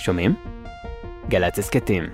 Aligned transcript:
שומעים? 0.00 0.34
גל"צ 1.28 1.58
הסכתים. 1.58 2.04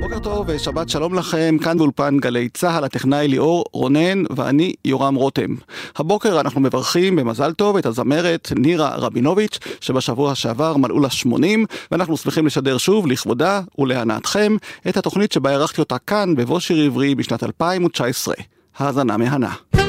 בוקר 0.00 0.18
טוב 0.22 0.46
ושבת 0.48 0.88
שלום 0.88 1.14
לכם, 1.14 1.56
כאן 1.64 1.78
באולפן 1.78 2.16
גלי 2.18 2.48
צה"ל, 2.48 2.84
הטכנאי 2.84 3.28
ליאור 3.28 3.64
רונן 3.72 4.22
ואני 4.36 4.72
יורם 4.84 5.14
רותם. 5.14 5.54
הבוקר 5.96 6.40
אנחנו 6.40 6.60
מברכים 6.60 7.16
במזל 7.16 7.52
טוב 7.52 7.76
את 7.76 7.86
הזמרת 7.86 8.52
נירה 8.56 8.96
רבינוביץ', 8.96 9.58
שבשבוע 9.80 10.34
שעבר 10.34 10.76
מלאו 10.76 11.00
לה 11.00 11.10
80, 11.10 11.66
ואנחנו 11.90 12.16
שמחים 12.16 12.46
לשדר 12.46 12.78
שוב 12.78 13.06
לכבודה 13.06 13.60
ולהנאתכם 13.78 14.56
את 14.88 14.96
התוכנית 14.96 15.32
שבה 15.32 15.50
ערכתי 15.50 15.80
אותה 15.80 15.98
כאן 15.98 16.34
בבוא 16.34 16.60
שיר 16.60 16.84
עברי 16.84 17.14
בשנת 17.14 17.42
2019. 17.44 18.34
האזנה 18.78 19.16
מהנה. 19.16 19.81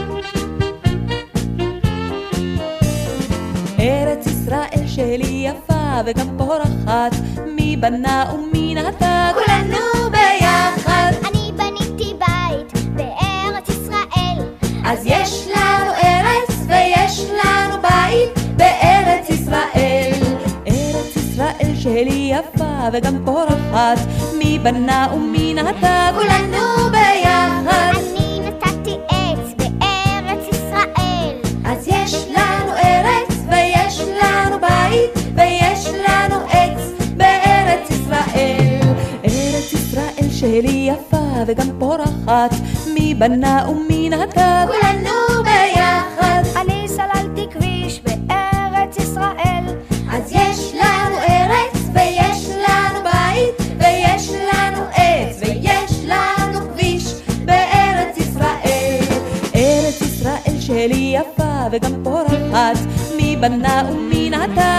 שלי 4.95 5.47
יפה 5.49 6.01
וגם 6.05 6.37
פורחת, 6.37 7.15
מי 7.55 7.77
בנה 7.77 8.25
ומי 8.33 8.75
נטע 8.75 9.31
כולנו 9.33 10.11
ביחד. 10.11 11.11
אני 11.29 11.51
בניתי 11.57 12.13
בית 12.19 12.73
בארץ 12.95 13.69
ישראל. 13.69 14.45
אז 14.85 15.05
יש 15.05 15.47
לנו 15.47 15.91
ארץ 16.03 16.59
ויש 16.67 17.29
לנו 17.29 17.81
בית 17.81 18.57
בארץ 18.57 19.29
ישראל. 19.29 20.19
ארץ 20.67 21.15
ישראל 21.15 21.75
שלי 21.75 22.31
יפה 22.33 22.87
וגם 22.93 23.25
פורחת, 23.25 23.99
מי 24.37 24.59
בנה 24.59 25.07
ומי 25.15 25.53
נטע 25.53 26.11
כולנו 26.13 26.91
ביחד. 26.91 27.22
וגם 41.47 41.67
פורחת, 41.79 42.53
מי 42.93 43.15
בנה 43.15 43.69
ומי 43.69 44.09
נטע 44.09 44.65
כולנו 44.67 45.43
ביחד. 45.43 46.43
אני 46.61 46.87
סללתי 46.87 47.47
כביש 47.51 48.01
בארץ 48.01 48.97
ישראל. 48.97 49.63
אז 50.11 50.31
יש 50.31 50.73
לנו 50.73 51.15
ארץ 51.29 51.77
ויש 51.93 52.49
לנו 52.49 52.99
בית 53.03 53.77
ויש 53.79 54.29
לנו 54.29 54.83
עץ 54.95 55.41
ויש 55.41 56.05
לנו 56.07 56.59
כביש 56.73 57.13
בארץ 57.45 58.17
ישראל. 58.17 59.03
ארץ 59.55 60.01
ישראל 60.01 60.59
שלי 60.59 61.15
יפה 61.15 61.67
וגם 61.71 62.03
פורחת, 62.03 62.77
מי 63.17 63.35
בנה 63.35 63.83
ומי 63.91 64.29
נטע 64.29 64.72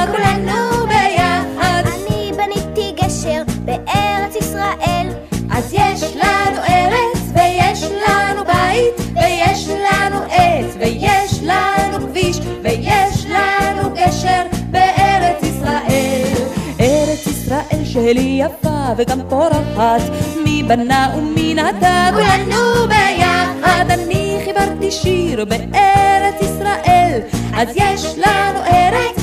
שלי 18.05 18.41
יפה 18.45 18.87
וגם 18.97 19.21
פורחת, 19.29 20.01
מי 20.45 20.63
בנה 20.63 21.15
ומי 21.19 21.55
נטע 21.55 22.11
כולנו 22.13 22.89
ביחד. 22.89 23.85
אני 23.91 24.41
חיברתי 24.45 24.91
שיר 24.91 25.45
בארץ 25.45 26.35
ישראל, 26.41 27.21
אז 27.57 27.69
יש 27.75 28.05
לנו 28.17 28.61
ארץ 28.67 29.14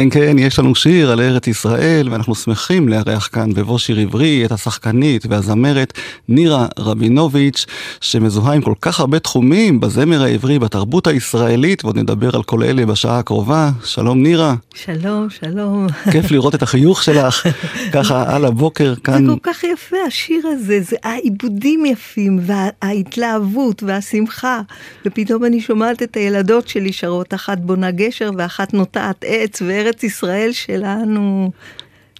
כן, 0.00 0.10
כן, 0.10 0.38
יש 0.38 0.58
לנו 0.58 0.74
שיר 0.74 1.10
על 1.10 1.20
ארץ 1.20 1.46
ישראל, 1.46 2.08
ואנחנו 2.10 2.34
שמחים 2.34 2.88
לארח 2.88 3.28
כאן 3.32 3.52
בבוא 3.54 3.78
שיר 3.78 3.98
עברי 3.98 4.44
את 4.44 4.52
השחקנית 4.52 5.26
והזמרת 5.28 5.92
נירה 6.28 6.66
רבינוביץ', 6.78 7.66
שמזוהה 8.00 8.54
עם 8.54 8.62
כל 8.62 8.74
כך 8.80 9.00
הרבה 9.00 9.18
תחומים 9.18 9.80
בזמר 9.80 10.22
העברי, 10.22 10.58
בתרבות 10.58 11.06
הישראלית, 11.06 11.84
ועוד 11.84 11.98
נדבר 11.98 12.36
על 12.36 12.42
כל 12.42 12.62
אלה 12.62 12.86
בשעה 12.86 13.18
הקרובה. 13.18 13.70
שלום 13.84 14.22
נירה, 14.22 14.54
שלום, 14.74 15.30
שלום. 15.30 15.86
כיף 16.12 16.30
לראות 16.32 16.54
את 16.54 16.62
החיוך 16.62 17.02
שלך, 17.02 17.46
ככה 17.92 18.36
על 18.36 18.44
הבוקר 18.44 18.94
כאן. 19.04 19.26
זה 19.26 19.32
כל 19.32 19.52
כך 19.52 19.64
יפה 19.64 19.96
השיר 20.06 20.46
הזה, 20.46 20.80
זה 20.80 20.96
העיבודים 21.02 21.86
יפים 21.86 22.40
וההתלהבות 22.42 23.82
והשמחה. 23.82 24.60
ופתאום 25.06 25.44
אני 25.44 25.60
שומעת 25.60 26.02
את 26.02 26.16
הילדות 26.16 26.68
שלי 26.68 26.92
שרות, 26.92 27.34
אחת 27.34 27.58
בונה 27.58 27.90
גשר 27.90 28.30
ואחת 28.38 28.74
נוטעת 28.74 29.24
עץ, 29.26 29.62
וארץ 29.62 29.89
ישראל 30.04 30.52
שלנו, 30.52 31.50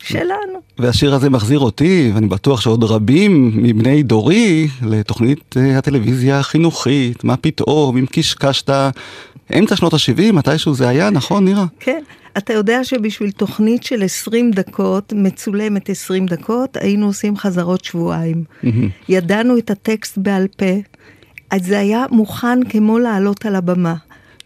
שלנו. 0.03 0.60
והשיר 0.78 1.14
הזה 1.14 1.31
מחזיר 1.31 1.58
אותי, 1.58 2.10
ואני 2.14 2.26
בטוח 2.26 2.60
שעוד 2.60 2.84
רבים 2.84 3.53
מבני 3.54 4.03
דורי, 4.03 4.69
לתוכנית 4.82 5.56
אה, 5.56 5.78
הטלוויזיה 5.78 6.38
החינוכית, 6.38 7.25
מה 7.25 7.36
פתאום, 7.36 7.97
אם 7.97 8.06
קשקשת, 8.12 8.70
אמצע 9.59 9.76
שנות 9.76 9.94
ה-70, 9.94 10.32
מתישהו 10.32 10.75
זה 10.75 10.88
היה, 10.88 11.10
נכון 11.10 11.44
נירה? 11.44 11.66
כן. 11.80 12.03
אתה 12.38 12.53
יודע 12.53 12.84
שבשביל 12.84 13.30
תוכנית 13.30 13.82
של 13.82 14.03
20 14.03 14.50
דקות, 14.50 15.12
מצולמת 15.16 15.91
20 15.91 16.26
דקות, 16.26 16.76
היינו 16.76 17.06
עושים 17.06 17.36
חזרות 17.36 17.84
שבועיים. 17.84 18.44
ידענו 19.09 19.59
את 19.59 19.70
הטקסט 19.70 20.19
בעל 20.19 20.47
פה, 20.56 20.75
אז 21.50 21.66
זה 21.66 21.78
היה 21.78 22.04
מוכן 22.10 22.62
כמו 22.69 22.98
לעלות 22.98 23.47
על 23.47 23.56
הבמה. 23.56 23.94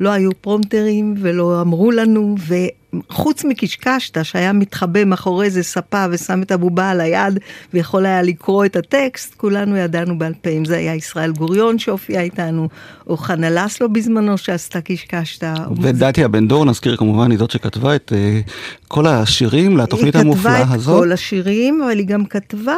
לא 0.04 0.10
היו 0.10 0.30
פרומטרים 0.40 1.14
ולא 1.18 1.60
אמרו 1.60 1.90
לנו, 1.90 2.34
וחוץ 2.48 3.44
מקשקשתא 3.44 4.22
שהיה 4.22 4.52
מתחבא 4.52 5.04
מאחורי 5.04 5.46
איזה 5.46 5.62
ספה 5.62 6.04
ושם 6.10 6.42
את 6.42 6.52
הבובה 6.52 6.90
על 6.90 7.00
היד 7.00 7.38
ויכול 7.74 8.06
היה 8.06 8.22
לקרוא 8.22 8.64
את 8.64 8.76
הטקסט, 8.76 9.34
כולנו 9.34 9.76
ידענו 9.76 10.18
בעל 10.18 10.34
פה, 10.42 10.50
אם 10.50 10.64
זה 10.64 10.76
היה 10.76 10.94
ישראל 10.94 11.32
גוריון 11.32 11.78
שהופיע 11.78 12.20
איתנו, 12.20 12.68
או 13.06 13.16
חנה 13.16 13.50
לסלו 13.50 13.92
בזמנו 13.92 14.38
שעשתה 14.38 14.80
קשקשתא. 14.80 15.54
ודתיה 15.82 16.28
בן 16.28 16.48
דור, 16.48 16.64
נזכיר 16.64 16.96
כמובן, 16.96 17.30
היא 17.30 17.38
זאת 17.38 17.50
שכתבה 17.50 17.96
את 17.96 18.12
אה, 18.16 18.40
כל 18.88 19.06
השירים 19.06 19.76
לתוכנית 19.76 20.16
המופלאה 20.16 20.56
היא 20.56 20.64
כתבה 20.64 20.74
הזאת. 20.74 20.94
את 20.96 21.00
כל 21.00 21.12
השירים, 21.12 21.82
אבל 21.82 21.98
היא 21.98 22.06
גם 22.06 22.24
כתבה 22.24 22.76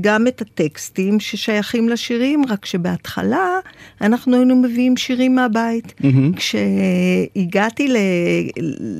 גם 0.00 0.26
את 0.26 0.40
הטקסטים 0.40 1.20
ששייכים 1.20 1.88
לשירים, 1.88 2.42
רק 2.48 2.64
שבהתחלה 2.64 3.58
אנחנו 4.00 4.36
היינו 4.36 4.56
מביאים 4.56 4.96
שירים 4.96 5.34
מהבית. 5.34 5.94
מהמם. 6.00 6.32
כשהגעתי 6.32 7.88
ל- 7.88 7.96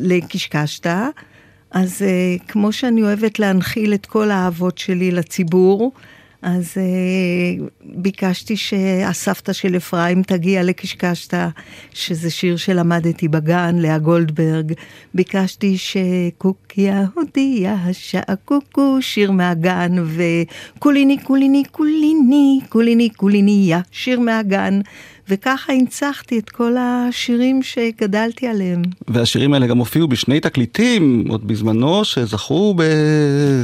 לקשקשתא, 0.03 1.09
אז 1.71 2.03
אה, 2.03 2.37
כמו 2.49 2.73
שאני 2.73 3.03
אוהבת 3.03 3.39
להנחיל 3.39 3.95
את 3.95 4.07
כל 4.07 4.31
האהבות 4.31 4.79
שלי 4.79 5.11
לציבור, 5.11 5.93
אז 6.47 6.75
אה, 6.77 7.67
ביקשתי 7.85 8.57
שהסבתא 8.57 9.53
של 9.53 9.77
אפרים 9.77 10.23
תגיע 10.23 10.63
לקשקשתא, 10.63 11.49
שזה 11.93 12.31
שיר 12.31 12.57
שלמדתי 12.57 13.29
בגן, 13.29 13.77
לאה 13.79 13.99
גולדברג. 13.99 14.73
ביקשתי 15.15 15.77
שקוקיה 15.79 17.05
הודיעה 17.15 17.93
שהקוקו 17.93 18.99
שיר 19.01 19.31
מהגן, 19.31 19.93
וכוליני 19.99 21.17
כוליני 21.23 21.63
כוליני 21.71 22.61
כוליני 22.69 23.09
כוליניה 23.17 23.81
שיר 23.91 24.21
מהגן. 24.21 24.81
וככה 25.31 25.73
הנצחתי 25.73 26.39
את 26.39 26.51
כל 26.51 26.73
השירים 26.81 27.61
שגדלתי 27.63 28.47
עליהם. 28.47 28.83
והשירים 29.09 29.55
האלה 29.55 29.67
גם 29.67 29.79
הופיעו 29.79 30.09
בשני 30.09 30.41
תקליטים, 30.41 31.25
עוד 31.29 31.47
בזמנו, 31.49 32.05
שזכו 32.05 32.75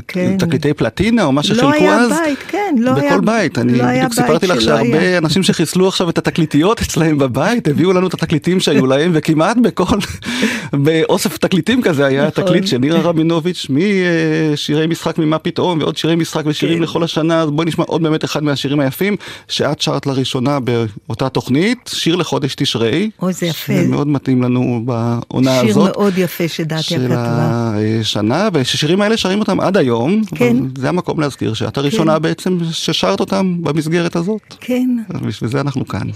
כן. 0.08 0.34
בתקליטי 0.36 0.74
פלטינה, 0.74 1.24
או 1.24 1.32
מה 1.32 1.42
שחילקו 1.42 1.62
לא 1.66 1.72
היה 1.72 1.96
אז. 2.00 2.10
בית, 2.10 2.38
כן, 2.48 2.74
לא 2.78 2.92
בכל 2.92 3.00
היה- 3.02 3.20
בית. 3.20 3.58
אני 3.58 3.78
לא 3.78 3.84
בדיוק 3.86 4.12
סיפרתי 4.14 4.46
לך 4.46 4.60
שהרבה 4.60 4.98
היה. 5.00 5.18
אנשים 5.18 5.42
שחיסלו 5.42 5.88
עכשיו 5.88 6.10
את 6.10 6.18
התקליטיות 6.18 6.80
אצלהם 6.80 7.18
בבית, 7.18 7.68
הביאו 7.68 7.92
לנו 7.92 8.06
את 8.06 8.14
התקליטים 8.14 8.60
שהיו 8.60 8.86
להם, 8.86 9.10
וכמעט 9.14 9.56
בכל, 9.62 9.98
באוסף 10.84 11.36
תקליטים 11.38 11.82
כזה 11.82 12.06
היה 12.06 12.26
נכון. 12.28 12.44
תקליט 12.44 12.66
של 12.66 12.78
נירה 12.78 13.00
רבינוביץ', 13.00 13.66
משירי 13.70 14.86
משחק 14.86 15.18
ממה 15.18 15.38
פתאום, 15.38 15.78
ועוד 15.78 15.96
שירי 15.96 16.16
משחק 16.16 16.42
ושירים 16.46 16.76
כן. 16.78 16.82
לכל 16.82 17.02
השנה, 17.02 17.40
אז 17.42 17.50
בואי 17.50 17.66
נשמע 17.66 17.84
עוד 17.88 18.02
באמת 18.02 18.24
אחד 18.24 18.42
מהשירים 18.44 18.80
היפים, 18.80 19.16
שאת 19.48 19.80
שרת 19.80 20.06
לראשונה 20.06 20.58
באותה 20.60 21.28
תוכנית, 21.28 21.51
שיר 21.88 22.16
לחודש 22.16 22.54
תשרי. 22.54 23.10
אוי, 23.22 23.32
זה 23.32 23.46
יפה. 23.46 23.72
זה 23.72 23.88
מאוד 23.88 24.08
מתאים 24.08 24.42
לנו 24.42 24.82
בעונה 24.84 25.60
שיר 25.60 25.70
הזאת. 25.70 25.96
מאוד 25.96 26.18
יפה 26.18 26.48
שדתיה 26.48 26.82
של 26.82 27.08
כתבה. 27.08 27.72
השנה, 28.00 28.48
וששירים 28.52 29.00
האלה 29.00 29.16
שרים 29.16 29.40
אותם 29.40 29.60
עד 29.60 29.76
היום. 29.76 30.22
כן. 30.34 30.56
זה 30.78 30.88
המקום 30.88 31.20
להזכיר 31.20 31.54
שאת 31.54 31.78
הראשונה 31.78 32.18
בעצם 32.18 32.58
ששרת 32.72 33.20
אותם 33.20 33.56
במסגרת 33.62 34.16
הזאת. 34.16 34.54
כן. 34.60 34.88
אז 35.14 35.20
בשביל 35.20 35.50
זה 35.50 35.60
אנחנו 35.60 35.88
כאן. 35.88 36.08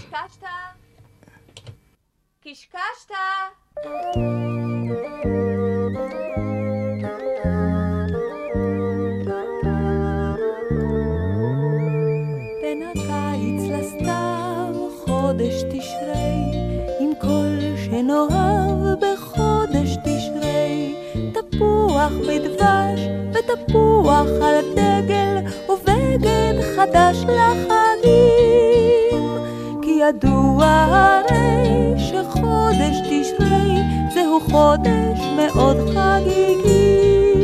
קשקשת! 2.45 3.13
בין 5.95 6.26
כל 18.07 18.13
שנאהב 18.13 18.99
בחודש 19.01 19.97
תשרי, 19.97 20.95
תפוח 21.33 22.13
בדבש 22.29 23.01
ותפוח 23.33 24.27
על 24.43 24.65
דגל, 24.75 25.39
ובגד 25.69 26.55
חדש 26.77 27.17
לחגים. 27.25 28.15
כי 29.83 29.91
ידוע 29.91 30.67
הרי 30.67 31.95
שחודש 31.99 32.97
תשרי 33.11 33.77
זהו 34.15 34.41
חודש 34.41 35.21
מאוד 35.37 35.77
חגיגי. 35.95 37.37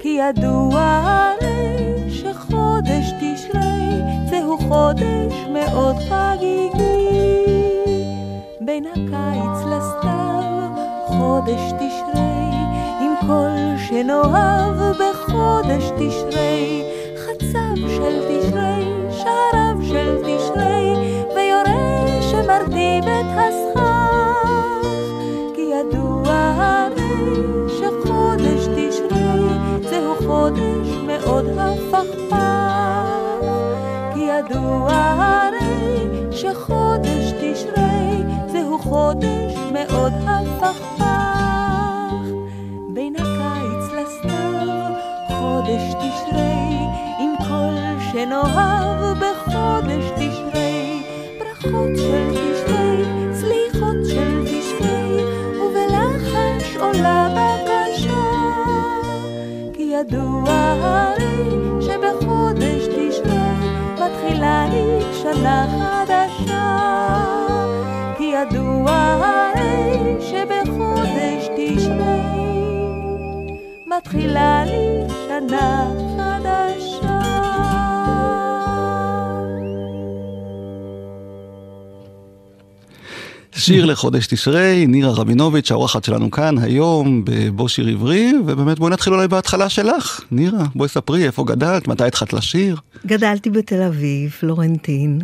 כי 0.00 0.08
ידוע 0.08 0.80
הרי 0.80 2.10
שחודש 2.10 3.12
תשרי 3.20 4.02
זהו 4.30 4.58
חודש 4.58 5.34
מאוד 5.52 5.96
חגיגי. 6.08 7.57
בין 8.68 8.86
הקיץ 8.86 9.64
לסתיו, 9.66 10.42
חודש 11.06 11.60
תשרי, 11.72 12.50
עם 13.00 13.14
כל 13.26 13.76
שנאהב 13.88 14.76
בחודש 14.92 15.84
תשרי, 15.98 16.82
חצב 17.16 17.88
של 17.88 18.24
תשרי, 18.28 18.84
שעריו 19.10 19.76
של 19.88 20.18
תשרי, 20.22 20.94
ויורה 21.34 22.22
שמרטיב 22.30 23.04
את 23.04 23.38
הסכך. 23.38 24.86
כי 25.54 25.60
ידוע 25.60 26.32
הרי 26.56 27.32
שחודש 27.68 28.66
תשרי 28.66 29.48
זהו 29.90 30.14
חודש 30.16 30.88
מאוד 31.06 31.46
הפכפך. 31.58 32.36
כי 34.14 34.20
ידוע 34.20 34.92
הרי 34.92 36.06
שחודש 36.30 37.32
תשרי 37.40 38.27
זהו 38.88 38.96
חודש 38.96 39.54
מאוד 39.72 40.12
הפכפך. 40.26 41.04
בין 42.88 43.14
הקיץ 43.16 43.92
לסתיו, 43.92 44.92
חודש 45.28 45.94
תשרי, 45.94 46.78
עם 47.18 47.34
כל 47.48 47.74
שנאהב 48.12 49.18
בחודש 49.18 50.04
תשרי, 50.16 51.02
ברכות 51.38 51.96
של 51.96 52.30
תשרי, 52.30 53.04
סליחות 53.34 53.96
של 54.10 54.44
תשרי, 54.44 55.24
ובלחש 55.60 56.76
עולה 56.76 57.28
בקשה. 57.28 58.20
כי 59.72 59.82
ידוע 59.82 60.74
הרי 60.80 61.50
שבחודש 61.80 62.86
תשרי 62.86 63.38
מתחילה 63.94 64.66
לי 64.72 65.04
שנה 65.22 65.66
חדשה. 65.68 67.47
ידוע 68.42 68.90
הרי 68.90 69.98
שבחודש 70.20 71.48
תשרי 71.56 72.20
מתחילה 73.86 74.64
לי 74.64 75.14
שנה 75.26 75.90
חדשה. 76.16 77.18
שיר 83.52 83.84
לחודש 83.84 84.26
תשרי, 84.26 84.86
נירה 84.86 85.12
רבינוביץ', 85.12 85.70
האורחת 85.70 86.04
שלנו 86.04 86.30
כאן 86.30 86.58
היום 86.58 87.22
בבוא 87.24 87.68
שיר 87.68 87.88
עברי, 87.88 88.32
ובאמת 88.46 88.78
בואי 88.78 88.92
נתחיל 88.92 89.12
אולי 89.14 89.28
בהתחלה 89.28 89.68
שלך. 89.68 90.20
נירה, 90.30 90.64
בואי 90.74 90.88
ספרי 90.88 91.26
איפה 91.26 91.44
גדלת, 91.44 91.88
מתי 91.88 92.04
התחלת 92.04 92.32
לשיר. 92.32 92.76
גדלתי 93.06 93.50
בתל 93.50 93.82
אביב, 93.82 94.30
פלורנטין. 94.30 95.20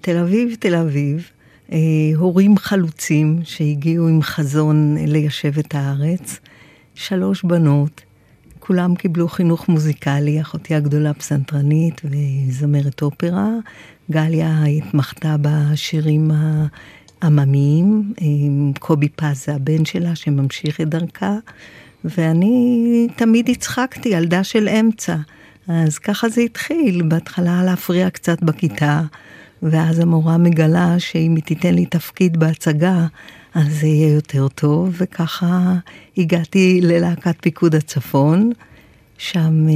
תל 0.00 0.16
אביב, 0.16 0.56
תל 0.60 0.74
אביב. 0.74 1.37
אה, 1.72 1.78
הורים 2.16 2.58
חלוצים 2.58 3.40
שהגיעו 3.44 4.08
עם 4.08 4.22
חזון 4.22 4.96
ליישב 4.98 5.58
את 5.58 5.74
הארץ. 5.74 6.40
שלוש 6.94 7.44
בנות, 7.44 8.00
כולם 8.58 8.94
קיבלו 8.94 9.28
חינוך 9.28 9.68
מוזיקלי, 9.68 10.40
אחותי 10.40 10.74
הגדולה 10.74 11.14
פסנתרנית 11.14 12.02
וזמרת 12.04 13.02
אופרה. 13.02 13.48
גליה 14.10 14.64
התמחתה 14.64 15.36
בשירים 15.40 16.30
העממיים, 17.22 18.12
קובי 18.78 19.08
פז, 19.08 19.48
הבן 19.48 19.84
שלה, 19.84 20.16
שממשיך 20.16 20.80
את 20.80 20.88
דרכה. 20.88 21.36
ואני 22.04 23.06
תמיד 23.16 23.50
הצחקתי, 23.50 24.08
ילדה 24.08 24.44
של 24.44 24.68
אמצע. 24.68 25.16
אז 25.68 25.98
ככה 25.98 26.28
זה 26.28 26.40
התחיל, 26.40 27.02
בהתחלה 27.02 27.62
להפריע 27.64 28.10
קצת 28.10 28.42
בכיתה, 28.42 29.02
ואז 29.62 29.98
המורה 29.98 30.38
מגלה 30.38 30.98
שאם 30.98 31.34
היא 31.34 31.44
תיתן 31.44 31.74
לי 31.74 31.86
תפקיד 31.86 32.36
בהצגה, 32.36 33.06
אז 33.54 33.80
זה 33.80 33.86
יהיה 33.86 34.14
יותר 34.14 34.48
טוב, 34.48 34.94
וככה 34.98 35.74
הגעתי 36.18 36.80
ללהקת 36.82 37.34
פיקוד 37.40 37.74
הצפון. 37.74 38.52
שם 39.18 39.68
אה, 39.68 39.74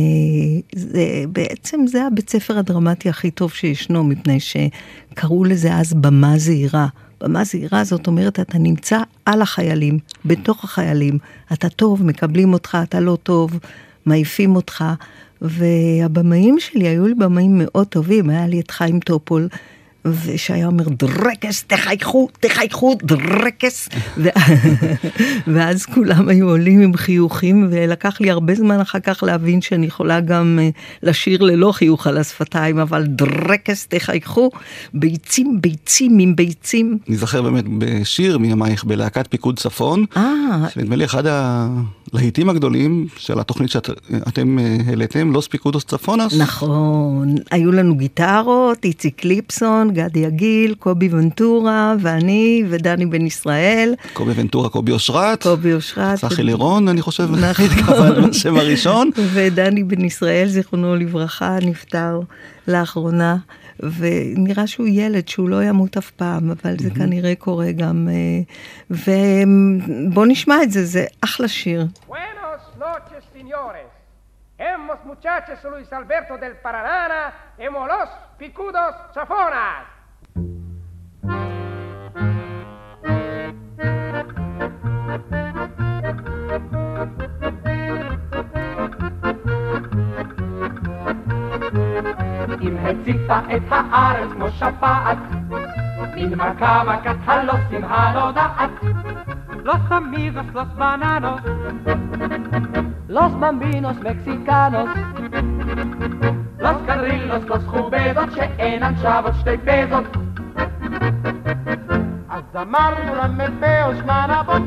זה, 0.75 1.25
בעצם 1.29 1.87
זה 1.87 2.07
הבית 2.07 2.31
ספר 2.31 2.59
הדרמטי 2.59 3.09
הכי 3.09 3.31
טוב 3.31 3.53
שישנו, 3.53 4.05
מפני 4.05 4.39
שקראו 4.41 5.45
לזה 5.45 5.75
אז 5.75 5.93
במה 5.93 6.39
זהירה. 6.39 6.87
במה 7.21 7.45
זהירה 7.45 7.85
זאת 7.85 8.07
אומרת, 8.07 8.41
אתה 8.41 8.59
נמצא 8.59 8.99
על 9.25 9.43
החיילים, 9.43 9.99
בתוך 10.25 10.65
החיילים. 10.65 11.19
אתה 11.53 11.69
טוב, 11.69 12.03
מקבלים 12.05 12.53
אותך, 12.53 12.79
אתה 12.83 13.01
לא 13.01 13.19
טוב, 13.23 13.59
מעיפים 14.07 14.57
אותך. 14.57 14.85
והבמאים 15.43 16.61
שלי 16.61 16.89
היו 16.89 17.07
לי 17.07 17.15
במאים 17.15 17.59
מאוד 17.59 17.87
טובים, 17.87 18.31
היה 18.31 18.47
לי 18.47 18.61
את 18.61 18.71
חיים 18.71 19.01
טופול. 19.01 19.49
ושהיה 20.05 20.67
אומר 20.67 20.89
דרקס, 20.89 21.65
תחייכו, 21.67 22.29
תחייכו, 22.41 22.99
דרקס. 23.03 23.89
ואז 25.55 25.87
כולם 25.87 26.29
היו 26.29 26.49
עולים 26.49 26.81
עם 26.81 26.97
חיוכים, 26.97 27.69
ולקח 27.71 28.21
לי 28.21 28.31
הרבה 28.31 28.55
זמן 28.55 28.81
אחר 28.81 29.01
כך 29.01 29.23
להבין 29.23 29.61
שאני 29.61 29.87
יכולה 29.87 30.21
גם 30.21 30.59
אה, 30.63 30.69
לשיר 31.03 31.43
ללא 31.43 31.73
חיוך 31.73 32.07
על 32.07 32.19
השפתיים, 32.19 32.79
אבל 32.79 33.07
דרקס, 33.07 33.87
תחייכו, 33.87 34.51
ביצים, 34.95 35.59
ביצים 35.61 36.19
עם 36.19 36.37
ביצים. 36.37 36.99
נזכר 37.09 37.43
באמת 37.43 37.65
בשיר 37.79 38.39
מימייך 38.39 38.85
בלהקת 38.85 39.27
פיקוד 39.31 39.59
צפון, 39.59 40.05
אה, 40.17 40.69
שנדמה 40.75 40.97
לי 40.97 41.05
אחד 41.05 41.27
הלהיטים 42.13 42.49
הגדולים 42.49 43.07
של 43.17 43.41
התוכנית 43.41 43.71
שאתם 43.71 44.59
אה, 44.59 44.77
העליתם, 44.87 45.33
לוס 45.33 45.49
פיקודוס 45.49 45.85
צפונס. 45.85 46.35
נכון, 46.39 47.35
היו 47.51 47.73
לנו 47.73 47.97
גיטרות, 47.97 48.85
איציק 48.85 49.21
קליפסון, 49.21 49.91
גדי 49.91 50.19
יגיל, 50.19 50.75
קובי 50.75 51.09
ונטורה, 51.13 51.95
ואני 52.01 52.65
ודני 52.69 53.07
בן 53.07 53.27
ישראל. 53.27 53.95
קובי 54.13 54.33
ונטורה, 54.37 54.69
קובי 54.69 54.93
אושרת. 54.93 55.43
קובי 55.43 55.75
אושרת. 55.75 56.19
צחי 56.19 56.43
לירון, 56.43 56.89
אני 56.89 57.03
חושב, 57.03 57.29
נכון. 57.31 57.65
התכוונו 57.79 58.29
לשם 58.29 58.57
הראשון. 58.57 59.11
ודני 59.33 59.85
בן 59.85 60.05
ישראל, 60.05 60.49
זיכרונו 60.49 60.97
לברכה, 60.97 61.57
נפטר 61.63 62.21
לאחרונה, 62.69 63.37
ונראה 63.99 64.67
שהוא 64.67 64.87
ילד, 64.91 65.29
שהוא 65.29 65.49
לא 65.49 65.63
ימות 65.63 65.97
אף 65.97 66.11
פעם, 66.11 66.51
אבל 66.51 66.77
זה 66.79 66.91
כנראה 66.91 67.35
קורה 67.35 67.73
גם... 67.73 68.09
אה, 68.11 68.41
ובוא 68.91 70.27
נשמע 70.27 70.63
את 70.63 70.71
זה, 70.71 70.85
זה 70.85 71.05
אחלה 71.25 71.49
שיר. 71.49 71.87
Buenos 72.09 72.81
noches, 72.81 73.25
señores. 73.35 73.91
Hemos 74.59 74.99
muchachos 75.05 75.59
Luis 75.65 75.93
Alberto 75.93 76.39
del 76.39 76.55
Paranana, 76.65 77.23
hemos 77.59 77.85
los 77.89 78.09
picudos 78.39 78.95
chafonas. 79.15 79.87
אם 92.63 92.77
הציתה 92.83 93.41
את 93.57 93.63
הארץ 93.71 94.33
כמו 94.33 94.51
שפעת, 94.51 95.19
מן 96.17 96.35
מכה 96.35 96.83
מכת 96.85 97.17
הלוסים 97.27 97.85
הנודעת. 97.85 98.71
Los 99.65 99.85
amigos, 99.91 100.47
los 100.59 100.71
bananos, 100.77 101.41
los 103.17 103.31
bambinos 103.41 103.97
mexicanos, 104.09 104.89
los 106.65 106.77
carrilos, 106.87 107.43
los 107.53 107.65
חובדות 107.67 108.33
שאינן 108.35 108.95
שוות 108.97 109.35
שתי 109.41 109.57
פזות. 109.59 110.17
אז 112.31 112.43
אמרנו 112.63 113.15
למ"פ 113.15 113.65
אושמן 113.85 114.29
אבות, 114.41 114.63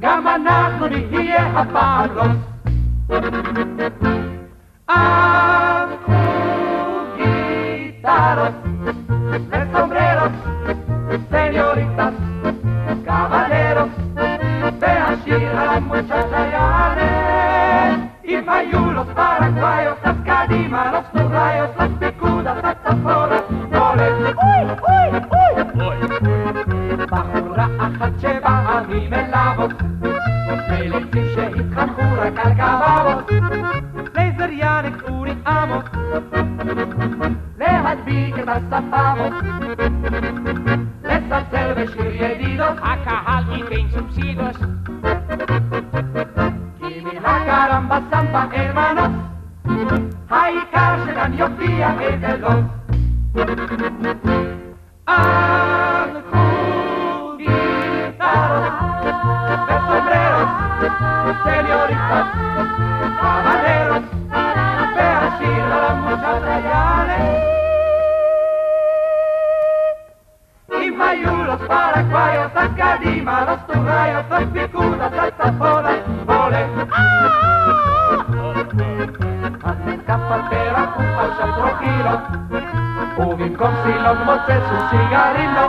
גם 0.00 0.26
אנחנו 0.28 0.86
נהיה 0.86 1.60
הפעם 1.60 2.10
רוס. 2.14 2.36
אז 4.88 5.88
militares, 8.02 8.54
de 9.50 9.72
sombreros, 9.72 10.32
señoritas, 11.30 12.14
caballeros, 13.04 13.88
vean 14.80 15.54
las 15.54 15.82
muchachas 15.82 16.98
y 18.24 18.36
payulos 18.38 19.06
paraguayos, 19.14 19.96
las 20.04 20.16
cadimanos, 20.24 21.04
los 21.12 21.30
rayos, 21.30 21.70
las 21.78 21.88
picudas, 21.90 22.62
las 22.62 22.82
tazoras, 22.82 23.42
goles. 23.70 24.12
¡Uy, 24.42 24.64
uy, 24.90 25.56
uy! 25.80 25.96
בחורה 27.10 27.66
אחת 27.78 28.12
שבאה 28.20 28.82
ממלאבות, 28.88 29.70
ולפי 30.68 31.34
שהתחנכו 31.34 32.02
רק 32.18 32.38
על 32.38 32.52
גבבות, 32.52 33.30
לייזר 34.14 34.50
יאנק 34.50 35.02
curi, 35.02 35.34
amo. 35.46 35.82
הספרות 38.51 39.33
לצלצל 41.03 41.73
בשיר 41.73 42.23
ידידות 42.23 42.77
הקהל 42.81 43.43
ייתן 43.51 43.89
סובסידוס 43.93 44.57
כי 46.79 47.01
מן 47.01 47.25
הקרמבה 47.25 47.99
סמבה 48.11 48.45
אין 48.51 48.71
מנוס 48.75 49.11
העיקר 50.29 50.95
שכאן 51.05 51.33
יופיע 51.33 51.89
אגלות 51.89 52.65
הלכו 55.07 56.37
גיטרות 57.37 58.77
סילון 84.46 84.60
מוצא 84.60 84.60
סוס 84.68 84.90
סיגרילו 84.90 85.66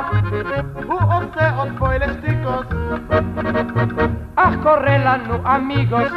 הוא 0.86 1.00
עושה 1.13 1.56
עוד 1.56 1.68
פוילסטיקוס 1.77 2.65
אך 4.36 4.53
קורא 4.63 4.98
לנו 4.98 5.56
אמיגוס 5.56 6.12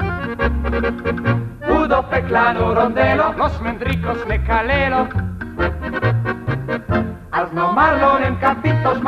הוא 1.69 1.87
דופק 1.87 2.23
לנו 2.31 2.67
רונדלו 2.67 3.25
לוס 3.37 3.61
מנדריקוס 3.61 4.19
מקללו 4.29 4.97
אז 7.33 7.53
נאמר 7.53 7.97
לו 8.01 8.19
נמקפיטוס 8.19 8.99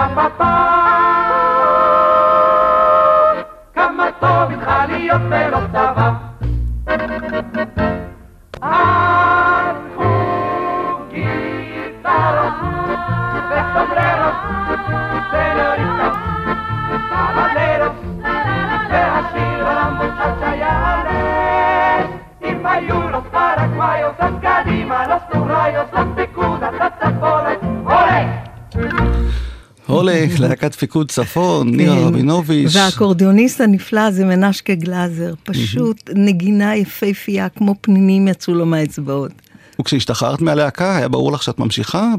הולך, 30.36 30.50
להקת 30.50 30.74
פיקוד 30.74 31.10
צפון, 31.10 31.76
נירה 31.76 31.96
כן. 31.96 32.02
רבינוביץ'. 32.02 32.76
והאקורדיוניסט 32.76 33.60
הנפלא 33.60 34.10
זה 34.10 34.24
מנשקה 34.24 34.74
גלאזר, 34.74 35.34
פשוט 35.42 36.10
נגינה 36.14 36.76
יפהפייה, 36.76 37.48
כמו 37.48 37.74
פנינים 37.80 38.28
יצאו 38.28 38.54
לו 38.54 38.66
מהאצבעות. 38.66 39.32
וכשהשתחררת 39.80 40.40
מהלהקה, 40.40 40.96
היה 40.96 41.08
ברור 41.08 41.32
לך 41.32 41.42
שאת 41.42 41.58
ממשיכה 41.58 42.14